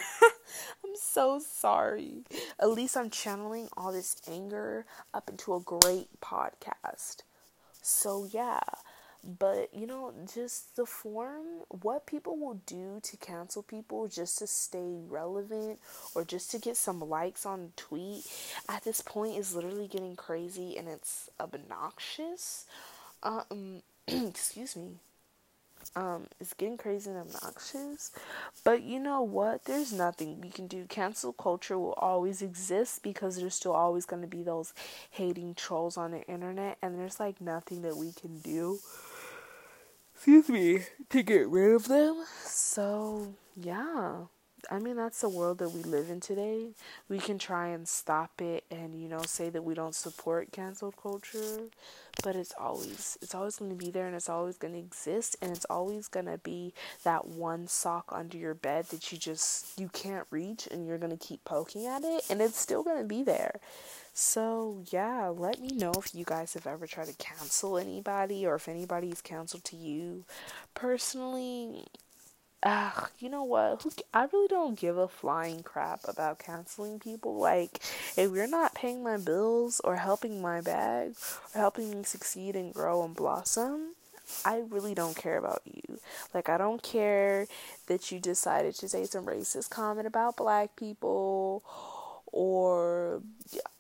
I'm 0.85 0.95
so 0.97 1.39
sorry. 1.39 2.25
At 2.61 2.71
least 2.71 2.97
I'm 2.97 3.11
channeling 3.11 3.69
all 3.77 3.93
this 3.93 4.17
anger 4.31 4.87
up 5.13 5.29
into 5.29 5.55
a 5.55 5.61
great 5.61 6.09
podcast. 6.21 7.23
So, 7.83 8.27
yeah. 8.31 8.61
But, 9.27 9.71
you 9.73 9.87
know, 9.87 10.13
just 10.35 10.77
the 10.77 10.85
form, 10.85 11.47
what 11.69 12.05
people 12.07 12.37
will 12.37 12.61
do 12.67 13.01
to 13.03 13.17
cancel 13.17 13.63
people 13.63 14.07
just 14.07 14.39
to 14.39 14.47
stay 14.47 14.99
relevant 15.09 15.79
or 16.15 16.25
just 16.25 16.51
to 16.51 16.59
get 16.59 16.77
some 16.77 17.01
likes 17.01 17.47
on 17.47 17.73
tweet 17.77 18.27
at 18.69 18.85
this 18.85 19.01
point 19.01 19.39
is 19.39 19.55
literally 19.55 19.89
getting 19.89 20.15
crazy 20.15 20.77
and 20.77 20.89
it's 20.89 21.31
obnoxious. 21.41 22.67
Um, 23.23 23.83
excuse 24.07 24.77
me 24.77 24.99
um, 25.97 26.27
it's 26.41 26.55
getting 26.55 26.77
crazy 26.77 27.11
and 27.11 27.19
obnoxious. 27.19 28.13
But 28.65 28.83
you 28.83 28.99
know 29.01 29.23
what? 29.23 29.65
There's 29.65 29.93
nothing 29.93 30.41
we 30.41 30.51
can 30.51 30.67
do. 30.67 30.87
Cancel 30.89 31.33
culture 31.33 31.79
will 31.79 31.95
always 31.95 32.43
exist 32.43 33.03
because 33.03 33.37
there's 33.37 33.55
still 33.55 33.73
always 33.73 34.07
going 34.07 34.23
to 34.23 34.29
be 34.29 34.43
those 34.43 34.73
hating 35.11 35.55
trolls 35.55 35.97
on 35.97 36.11
the 36.13 36.23
internet, 36.27 36.79
and 36.83 36.99
there's 36.99 37.21
like 37.21 37.41
nothing 37.41 37.83
that 37.83 37.97
we 37.97 38.13
can 38.13 38.41
do. 38.41 38.79
Excuse 40.15 40.49
me, 40.49 40.81
to 41.11 41.23
get 41.23 41.49
rid 41.49 41.75
of 41.75 41.89
them. 41.89 42.25
So, 42.45 43.35
yeah. 43.57 44.25
I 44.71 44.79
mean, 44.79 44.97
that's 44.97 45.21
the 45.21 45.29
world 45.29 45.59
that 45.59 45.71
we 45.71 45.83
live 45.83 46.11
in 46.11 46.21
today. 46.21 46.69
We 47.09 47.19
can 47.19 47.39
try 47.39 47.69
and 47.69 47.87
stop 47.87 48.41
it 48.41 48.65
and, 48.71 49.01
you 49.01 49.09
know, 49.09 49.23
say 49.23 49.51
that 49.51 49.65
we 49.65 49.75
don't 49.75 49.95
support 49.95 50.53
cancel 50.53 50.93
culture, 50.93 51.61
but 52.23 52.37
it's 52.37 52.53
always 52.59 53.19
it's 53.23 53.35
always 53.35 53.57
going 53.57 53.71
to 53.71 53.77
be 53.77 53.91
there 53.91 54.07
and 54.07 54.15
it's 54.15 54.29
always 54.29 54.57
going 54.57 54.75
to 54.75 54.79
exist 54.79 55.37
and 55.43 55.51
it's 55.51 55.67
always 55.67 56.09
going 56.09 56.27
to 56.27 56.39
be 56.39 56.73
that 57.03 57.27
one 57.27 57.67
sock 57.67 58.07
under 58.13 58.37
your 58.37 58.55
bed 58.55 58.87
that 58.87 59.11
you 59.11 59.19
just 59.19 59.79
you 59.79 59.89
can't 59.89 60.27
reach 60.31 60.69
and 60.71 60.87
you're 60.87 60.99
going 60.99 61.17
to 61.17 61.27
keep 61.27 61.45
poking 61.45 61.87
at 61.87 62.03
it 62.05 62.25
and 62.31 62.41
it's 62.41 62.59
still 62.59 62.83
going 62.83 62.99
to 62.99 63.09
be 63.09 63.23
there. 63.23 63.61
So, 64.17 64.85
yeah, 64.93 65.27
let 65.27 65.61
me 65.61 65.71
know 65.71 65.93
if 65.99 66.15
you 66.15 66.25
guys 66.25 66.55
have 66.55 66.69
ever 66.69 66.87
tried 66.87 67.09
to 67.09 67.15
cancel 67.15 67.77
anybody 67.77 68.47
or 68.47 68.55
if 68.55 68.69
anybody's 68.69 69.21
canceled 69.21 69.65
to 69.65 69.77
you. 69.77 70.25
Personally, 70.73 71.87
Ugh, 72.65 73.11
you 73.19 73.29
know 73.29 73.45
what? 73.45 73.83
Who, 73.83 73.93
I 74.15 74.27
really 74.33 74.49
don't 74.49 74.79
give 74.79 74.97
a 74.97 75.07
flying 75.07 75.63
crap 75.63 76.01
about 76.09 76.39
canceling 76.39 76.99
people. 76.99 77.37
Like, 77.37 77.81
if 78.17 78.33
you're 78.33 78.47
not 78.49 78.75
paying 78.75 79.03
my 79.03 79.19
bills 79.19 79.81
or 79.85 79.97
helping 79.97 80.41
my 80.41 80.63
bag 80.63 81.15
or 81.55 81.61
helping 81.61 81.91
me 81.91 82.05
succeed 82.05 82.57
and 82.57 82.73
grow 82.73 83.05
and 83.05 83.15
blossom, 83.15 83.95
I 84.47 84.63
really 84.71 84.95
don't 84.95 85.15
care 85.17 85.37
about 85.37 85.61
you. 85.67 85.99
Like, 86.33 86.49
I 86.49 86.57
don't 86.57 86.83
care 86.83 87.47
that 87.87 88.11
you 88.11 88.19
decided 88.19 88.75
to 88.77 88.89
say 88.89 89.05
some 89.05 89.27
racist 89.27 89.69
comment 89.69 90.07
about 90.07 90.39
black 90.39 90.75
people 90.75 91.63
or 92.27 93.21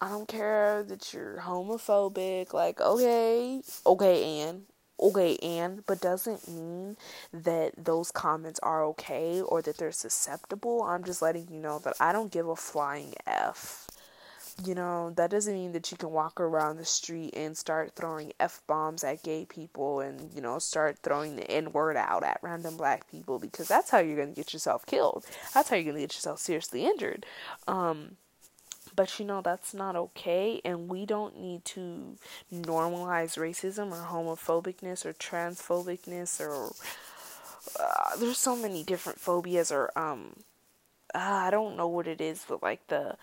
I 0.00 0.10
don't 0.10 0.28
care 0.28 0.84
that 0.84 1.12
you're 1.14 1.40
homophobic. 1.40 2.52
Like, 2.52 2.82
okay, 2.82 3.62
okay, 3.86 4.40
Anne, 4.42 4.62
okay 5.00 5.36
and 5.42 5.84
but 5.86 6.00
doesn't 6.00 6.48
mean 6.48 6.96
that 7.32 7.72
those 7.76 8.10
comments 8.10 8.60
are 8.62 8.84
okay 8.84 9.40
or 9.42 9.60
that 9.60 9.76
they're 9.76 9.92
susceptible 9.92 10.82
i'm 10.82 11.04
just 11.04 11.22
letting 11.22 11.48
you 11.50 11.58
know 11.58 11.78
that 11.80 11.94
i 12.00 12.12
don't 12.12 12.32
give 12.32 12.48
a 12.48 12.56
flying 12.56 13.12
f 13.26 13.86
you 14.62 14.74
know, 14.74 15.10
that 15.16 15.30
doesn't 15.30 15.54
mean 15.54 15.72
that 15.72 15.90
you 15.90 15.96
can 15.96 16.10
walk 16.10 16.40
around 16.40 16.76
the 16.76 16.84
street 16.84 17.34
and 17.34 17.56
start 17.56 17.92
throwing 17.96 18.32
F 18.38 18.62
bombs 18.66 19.02
at 19.02 19.22
gay 19.22 19.44
people 19.44 20.00
and, 20.00 20.30
you 20.32 20.40
know, 20.40 20.58
start 20.58 20.98
throwing 21.02 21.36
the 21.36 21.50
N 21.50 21.72
word 21.72 21.96
out 21.96 22.22
at 22.22 22.38
random 22.42 22.76
black 22.76 23.10
people 23.10 23.38
because 23.38 23.66
that's 23.66 23.90
how 23.90 23.98
you're 23.98 24.16
going 24.16 24.28
to 24.28 24.34
get 24.34 24.52
yourself 24.52 24.86
killed. 24.86 25.24
That's 25.54 25.68
how 25.68 25.76
you're 25.76 25.84
going 25.84 25.96
to 25.96 26.02
get 26.02 26.14
yourself 26.14 26.38
seriously 26.38 26.84
injured. 26.84 27.26
Um, 27.66 28.16
but 28.94 29.18
you 29.18 29.24
know, 29.26 29.40
that's 29.42 29.74
not 29.74 29.96
okay, 29.96 30.60
and 30.64 30.88
we 30.88 31.06
don't 31.06 31.38
need 31.40 31.64
to 31.66 32.16
normalize 32.52 33.36
racism 33.38 33.92
or 33.92 34.06
homophobicness 34.06 35.04
or 35.06 35.12
transphobicness 35.14 36.40
or. 36.40 36.72
Uh, 37.80 38.16
there's 38.18 38.38
so 38.38 38.54
many 38.54 38.82
different 38.82 39.18
phobias 39.18 39.72
or 39.72 39.90
um 39.98 40.44
uh, 41.14 41.18
I 41.46 41.50
don't 41.50 41.76
know 41.76 41.88
what 41.88 42.06
it 42.06 42.20
is, 42.20 42.44
but 42.48 42.62
like 42.62 42.86
the 42.88 43.16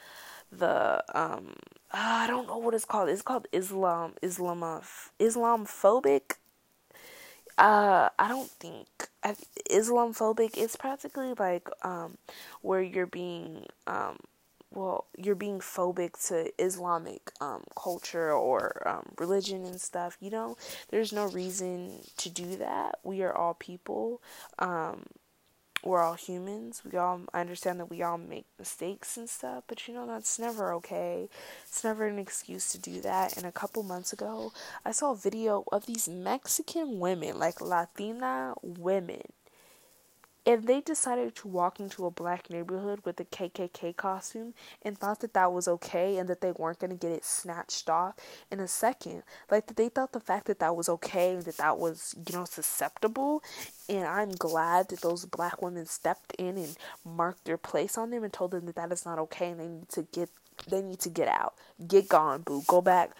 the 0.51 1.03
um 1.13 1.55
uh, 1.91 1.97
I 2.23 2.27
don't 2.27 2.47
know 2.47 2.57
what 2.57 2.73
it's 2.73 2.85
called. 2.85 3.09
It's 3.09 3.21
called 3.21 3.47
Islam 3.51 4.13
Islam 4.21 4.63
Islamophobic. 5.19 6.35
Uh, 7.57 8.09
I 8.17 8.27
don't 8.27 8.49
think 8.49 8.87
Islamophobic. 9.69 10.57
It's 10.57 10.75
practically 10.75 11.33
like 11.37 11.67
um 11.83 12.17
where 12.61 12.81
you're 12.81 13.05
being 13.05 13.65
um 13.87 14.17
well 14.71 15.05
you're 15.17 15.35
being 15.35 15.59
phobic 15.59 16.27
to 16.27 16.51
Islamic 16.63 17.31
um 17.41 17.63
culture 17.75 18.31
or 18.31 18.87
um 18.87 19.13
religion 19.17 19.65
and 19.65 19.79
stuff. 19.79 20.17
You 20.19 20.31
know, 20.31 20.57
there's 20.89 21.13
no 21.13 21.27
reason 21.27 21.99
to 22.17 22.29
do 22.29 22.55
that. 22.57 22.99
We 23.03 23.21
are 23.23 23.35
all 23.35 23.53
people. 23.53 24.21
Um 24.59 25.05
we're 25.83 26.01
all 26.01 26.13
humans. 26.13 26.83
We 26.89 26.97
all 26.97 27.21
I 27.33 27.41
understand 27.41 27.79
that 27.79 27.89
we 27.89 28.03
all 28.03 28.17
make 28.17 28.45
mistakes 28.59 29.17
and 29.17 29.29
stuff, 29.29 29.63
but 29.67 29.87
you 29.87 29.93
know 29.93 30.05
that's 30.05 30.37
never 30.37 30.73
okay. 30.73 31.27
It's 31.67 31.83
never 31.83 32.05
an 32.05 32.19
excuse 32.19 32.71
to 32.71 32.77
do 32.77 33.01
that. 33.01 33.35
And 33.37 33.45
a 33.45 33.51
couple 33.51 33.81
months 33.83 34.13
ago, 34.13 34.53
I 34.85 34.91
saw 34.91 35.11
a 35.11 35.15
video 35.15 35.63
of 35.71 35.85
these 35.87 36.07
Mexican 36.07 36.99
women, 36.99 37.39
like 37.39 37.61
Latina 37.61 38.53
women, 38.61 39.23
if 40.45 40.65
they 40.65 40.81
decided 40.81 41.35
to 41.35 41.47
walk 41.47 41.79
into 41.79 42.05
a 42.05 42.11
black 42.11 42.49
neighborhood 42.49 43.01
with 43.05 43.19
a 43.19 43.25
KKK 43.25 43.95
costume 43.95 44.53
and 44.81 44.97
thought 44.97 45.19
that 45.19 45.33
that 45.33 45.53
was 45.53 45.67
okay 45.67 46.17
and 46.17 46.27
that 46.29 46.41
they 46.41 46.51
weren't 46.51 46.79
going 46.79 46.91
to 46.91 46.97
get 46.97 47.11
it 47.11 47.23
snatched 47.23 47.89
off 47.89 48.15
in 48.51 48.59
a 48.59 48.67
second, 48.67 49.23
like 49.51 49.75
they 49.75 49.89
thought 49.89 50.13
the 50.13 50.19
fact 50.19 50.47
that 50.47 50.59
that 50.59 50.75
was 50.75 50.89
okay 50.89 51.35
and 51.35 51.43
that 51.43 51.57
that 51.57 51.77
was, 51.77 52.15
you 52.27 52.35
know, 52.35 52.45
susceptible. 52.45 53.43
And 53.87 54.05
I'm 54.05 54.31
glad 54.31 54.89
that 54.89 55.01
those 55.01 55.25
black 55.25 55.61
women 55.61 55.85
stepped 55.85 56.33
in 56.39 56.57
and 56.57 56.75
marked 57.05 57.45
their 57.45 57.57
place 57.57 57.97
on 57.97 58.09
them 58.09 58.23
and 58.23 58.33
told 58.33 58.51
them 58.51 58.65
that 58.65 58.75
that 58.75 58.91
is 58.91 59.05
not 59.05 59.19
okay 59.19 59.51
and 59.51 59.59
they 59.59 59.67
need 59.67 59.89
to 59.89 60.03
get 60.11 60.29
they 60.69 60.81
need 60.81 60.99
to 60.99 61.09
get 61.09 61.27
out. 61.27 61.53
Get 61.87 62.07
gone, 62.07 62.41
boo. 62.41 62.63
Go 62.67 62.81
back. 62.81 63.11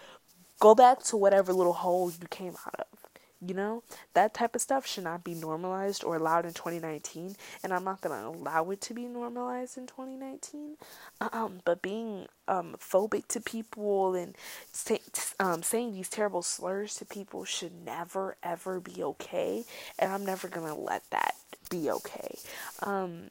Go 0.60 0.74
back 0.74 1.02
to 1.04 1.16
whatever 1.16 1.52
little 1.52 1.72
hole 1.72 2.10
you 2.10 2.28
came 2.28 2.54
out 2.66 2.80
of. 2.80 3.01
You 3.44 3.54
know, 3.54 3.82
that 4.14 4.34
type 4.34 4.54
of 4.54 4.60
stuff 4.60 4.86
should 4.86 5.02
not 5.04 5.24
be 5.24 5.34
normalized 5.34 6.04
or 6.04 6.14
allowed 6.16 6.46
in 6.46 6.52
2019, 6.52 7.34
and 7.64 7.72
I'm 7.72 7.82
not 7.84 8.00
gonna 8.00 8.28
allow 8.28 8.70
it 8.70 8.80
to 8.82 8.94
be 8.94 9.06
normalized 9.06 9.76
in 9.76 9.86
2019. 9.86 10.76
Um, 11.20 11.60
but 11.64 11.82
being 11.82 12.26
um, 12.46 12.76
phobic 12.78 13.26
to 13.28 13.40
people 13.40 14.14
and 14.14 14.36
say, 14.72 15.00
um, 15.40 15.62
saying 15.62 15.94
these 15.94 16.08
terrible 16.08 16.42
slurs 16.42 16.94
to 16.96 17.04
people 17.04 17.44
should 17.44 17.84
never 17.84 18.36
ever 18.42 18.78
be 18.80 19.02
okay, 19.02 19.64
and 19.98 20.12
I'm 20.12 20.24
never 20.24 20.48
gonna 20.48 20.76
let 20.78 21.02
that 21.10 21.34
be 21.68 21.90
okay. 21.90 22.38
Um, 22.80 23.30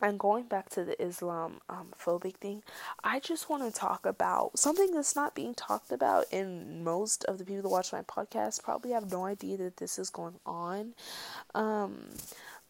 and 0.00 0.18
going 0.18 0.44
back 0.44 0.68
to 0.70 0.84
the 0.84 1.00
Islam 1.02 1.60
um, 1.68 1.88
phobic 1.98 2.36
thing, 2.36 2.62
I 3.02 3.20
just 3.20 3.48
want 3.48 3.62
to 3.62 3.78
talk 3.78 4.04
about 4.04 4.58
something 4.58 4.92
that's 4.92 5.16
not 5.16 5.34
being 5.34 5.54
talked 5.54 5.90
about, 5.90 6.26
and 6.32 6.84
most 6.84 7.24
of 7.24 7.38
the 7.38 7.44
people 7.44 7.62
that 7.62 7.68
watch 7.68 7.92
my 7.92 8.02
podcast 8.02 8.62
probably 8.62 8.92
have 8.92 9.10
no 9.10 9.24
idea 9.24 9.56
that 9.58 9.78
this 9.78 9.98
is 9.98 10.10
going 10.10 10.38
on. 10.44 10.94
Um, 11.54 12.10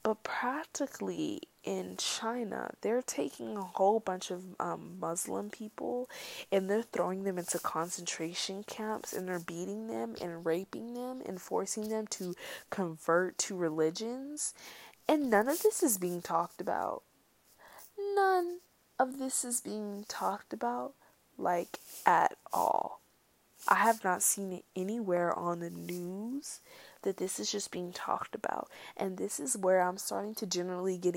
but 0.07 0.23
practically 0.23 1.41
in 1.65 1.97
China, 1.97 2.71
they're 2.81 3.03
taking 3.03 3.57
a 3.57 3.63
whole 3.63 3.99
bunch 3.99 4.31
of 4.31 4.45
um, 4.61 4.99
Muslim 5.01 5.51
people 5.51 6.09
and 6.53 6.71
they're 6.71 6.83
throwing 6.83 7.25
them 7.25 7.39
into 7.39 7.59
concentration 7.59 8.63
camps 8.63 9.13
and 9.13 9.27
they're 9.27 9.41
beating 9.41 9.89
them 9.89 10.15
and 10.21 10.47
raping 10.47 10.95
them 10.95 11.23
and 11.27 11.43
forcing 11.43 11.89
them 11.89 12.07
to 12.07 12.37
convert 12.71 13.37
to 13.39 13.57
religions. 13.57 14.55
And 15.09 15.29
none 15.29 15.49
of 15.49 15.61
this 15.65 15.83
is 15.83 15.99
being 15.99 16.23
talked 16.23 16.61
about 16.61 17.03
none 18.17 18.59
of 18.99 19.19
this 19.19 19.45
is 19.45 19.61
being 19.61 20.05
talked 20.09 20.53
about 20.53 20.95
like 21.39 21.79
at 22.05 22.37
all. 22.53 23.01
I 23.69 23.77
have 23.77 24.05
not 24.05 24.23
seen 24.23 24.53
it 24.53 24.65
anywhere 24.77 25.37
on 25.37 25.61
the 25.61 25.71
news 25.71 26.61
that 27.03 27.17
this 27.17 27.39
is 27.41 27.51
just 27.51 27.71
being 27.71 27.93
talked 27.93 28.35
about. 28.35 28.69
And 28.97 29.17
this 29.17 29.41
is 29.41 29.57
where 29.57 29.81
i'm 29.81 29.97
starting 29.97 30.35
to 30.37 30.47
generally 30.47 30.99
get 30.99 31.17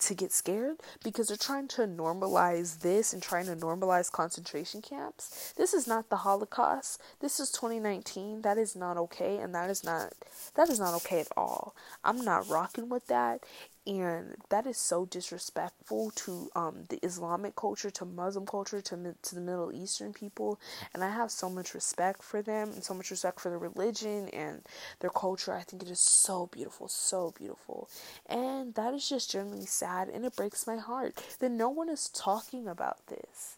to 0.00 0.14
get 0.14 0.32
scared 0.32 0.76
because 1.02 1.28
they're 1.28 1.36
trying 1.36 1.68
to 1.68 1.82
normalize 1.82 2.80
this 2.80 3.12
and 3.12 3.22
trying 3.22 3.46
to 3.46 3.56
normalize 3.56 4.10
concentration 4.10 4.82
camps. 4.82 5.54
This 5.56 5.74
is 5.74 5.86
not 5.86 6.08
the 6.08 6.16
holocaust. 6.18 7.00
This 7.20 7.40
is 7.40 7.50
2019 7.50 8.42
that 8.42 8.58
is 8.58 8.76
not 8.76 8.96
okay 8.96 9.38
and 9.38 9.54
that 9.54 9.70
is 9.70 9.82
not 9.82 10.12
that 10.54 10.68
is 10.68 10.78
not 10.78 10.94
okay 10.94 11.20
at 11.20 11.28
all. 11.36 11.74
I'm 12.04 12.24
not 12.24 12.48
rocking 12.48 12.88
with 12.88 13.06
that 13.08 13.42
and 13.86 14.36
that 14.50 14.66
is 14.66 14.76
so 14.76 15.06
disrespectful 15.06 16.10
to 16.10 16.50
um, 16.54 16.84
the 16.88 16.98
Islamic 17.04 17.56
culture, 17.56 17.90
to 17.90 18.04
Muslim 18.04 18.46
culture, 18.46 18.80
to 18.80 19.14
to 19.22 19.34
the 19.34 19.40
Middle 19.40 19.72
Eastern 19.72 20.12
people, 20.12 20.58
and 20.92 21.02
I 21.02 21.10
have 21.10 21.30
so 21.30 21.48
much 21.48 21.74
respect 21.74 22.22
for 22.22 22.42
them 22.42 22.70
and 22.70 22.84
so 22.84 22.94
much 22.94 23.10
respect 23.10 23.40
for 23.40 23.48
their 23.50 23.58
religion 23.58 24.28
and 24.30 24.62
their 25.00 25.10
culture. 25.10 25.52
I 25.52 25.62
think 25.62 25.82
it 25.82 25.90
is 25.90 26.00
so 26.00 26.46
beautiful, 26.46 26.88
so 26.88 27.32
beautiful, 27.36 27.88
and 28.26 28.74
that 28.74 28.94
is 28.94 29.08
just 29.08 29.30
generally 29.30 29.66
sad, 29.66 30.08
and 30.08 30.24
it 30.24 30.36
breaks 30.36 30.66
my 30.66 30.76
heart 30.76 31.22
that 31.38 31.50
no 31.50 31.68
one 31.68 31.88
is 31.88 32.08
talking 32.08 32.68
about 32.68 33.06
this. 33.06 33.56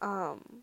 Um, 0.00 0.62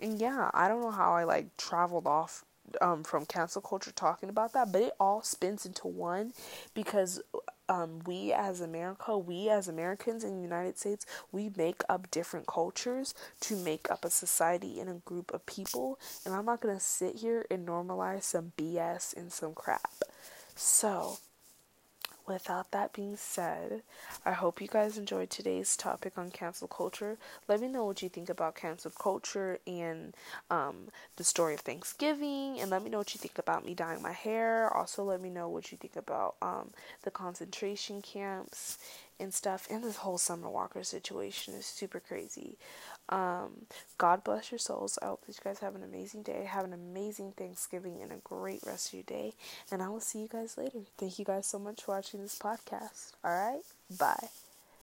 and 0.00 0.20
yeah, 0.20 0.50
I 0.52 0.68
don't 0.68 0.80
know 0.80 0.90
how 0.90 1.14
I 1.14 1.24
like 1.24 1.56
traveled 1.56 2.06
off 2.06 2.44
um, 2.80 3.04
from 3.04 3.26
cancel 3.26 3.62
culture 3.62 3.92
talking 3.92 4.28
about 4.28 4.52
that, 4.52 4.72
but 4.72 4.82
it 4.82 4.92
all 4.98 5.22
spins 5.22 5.66
into 5.66 5.86
one 5.86 6.32
because 6.74 7.20
um, 7.68 8.00
we 8.06 8.32
as 8.32 8.60
America, 8.60 9.16
we 9.16 9.48
as 9.48 9.68
Americans 9.68 10.24
in 10.24 10.36
the 10.36 10.42
United 10.42 10.78
States, 10.78 11.06
we 11.32 11.50
make 11.56 11.82
up 11.88 12.10
different 12.10 12.46
cultures 12.46 13.14
to 13.40 13.56
make 13.56 13.90
up 13.90 14.04
a 14.04 14.10
society 14.10 14.80
and 14.80 14.90
a 14.90 14.94
group 15.04 15.32
of 15.32 15.46
people. 15.46 15.98
And 16.24 16.34
I'm 16.34 16.46
not 16.46 16.60
going 16.60 16.76
to 16.76 16.82
sit 16.82 17.16
here 17.16 17.46
and 17.50 17.66
normalize 17.66 18.24
some 18.24 18.52
BS 18.56 19.16
and 19.16 19.32
some 19.32 19.54
crap. 19.54 19.92
So, 20.56 21.18
without 22.26 22.70
that 22.70 22.92
being 22.92 23.16
said, 23.16 23.82
I 24.24 24.32
hope 24.32 24.60
you 24.60 24.68
guys 24.68 24.98
enjoyed 24.98 25.30
today's 25.30 25.76
topic 25.76 26.16
on 26.16 26.30
cancel 26.30 26.68
culture. 26.68 27.18
Let 27.48 27.60
me 27.60 27.68
know 27.68 27.84
what 27.84 28.02
you 28.02 28.08
think 28.08 28.28
about 28.28 28.54
cancel 28.54 28.90
culture 28.90 29.58
and 29.66 30.14
um, 30.50 30.88
the 31.16 31.24
story 31.24 31.54
of 31.54 31.60
Thanksgiving, 31.60 32.60
and 32.60 32.70
let 32.70 32.82
me 32.82 32.90
know 32.90 32.98
what 32.98 33.14
you 33.14 33.18
think 33.18 33.38
about 33.38 33.64
me 33.64 33.74
dyeing 33.74 34.02
my 34.02 34.12
hair. 34.12 34.72
Also, 34.74 35.04
let 35.04 35.20
me 35.20 35.30
know 35.30 35.48
what 35.48 35.70
you 35.72 35.78
think 35.78 35.96
about 35.96 36.36
um, 36.42 36.70
the 37.02 37.10
concentration 37.10 38.02
camps 38.02 38.78
and 39.20 39.32
stuff. 39.32 39.66
And 39.70 39.82
this 39.82 39.96
whole 39.96 40.18
Summer 40.18 40.48
Walker 40.50 40.82
situation 40.82 41.54
is 41.54 41.66
super 41.66 42.00
crazy. 42.00 42.56
Um, 43.08 43.66
God 43.98 44.24
bless 44.24 44.50
your 44.50 44.58
souls. 44.58 44.98
I 45.02 45.06
hope 45.06 45.26
that 45.26 45.36
you 45.36 45.40
guys 45.44 45.58
have 45.60 45.74
an 45.74 45.82
amazing 45.82 46.22
day. 46.22 46.44
Have 46.44 46.64
an 46.64 46.72
amazing 46.72 47.32
Thanksgiving 47.36 48.00
and 48.02 48.12
a 48.12 48.16
great 48.24 48.60
rest 48.66 48.88
of 48.88 48.94
your 48.94 49.02
day. 49.04 49.34
And 49.70 49.82
I 49.82 49.88
will 49.88 50.00
see 50.00 50.20
you 50.20 50.28
guys 50.28 50.56
later. 50.56 50.80
Thank 50.98 51.18
you 51.18 51.24
guys 51.24 51.46
so 51.46 51.58
much 51.58 51.82
for 51.82 51.94
watching 51.94 52.22
this 52.22 52.38
podcast. 52.38 53.12
All 53.24 53.32
right. 53.32 53.62
Bye. 53.98 54.43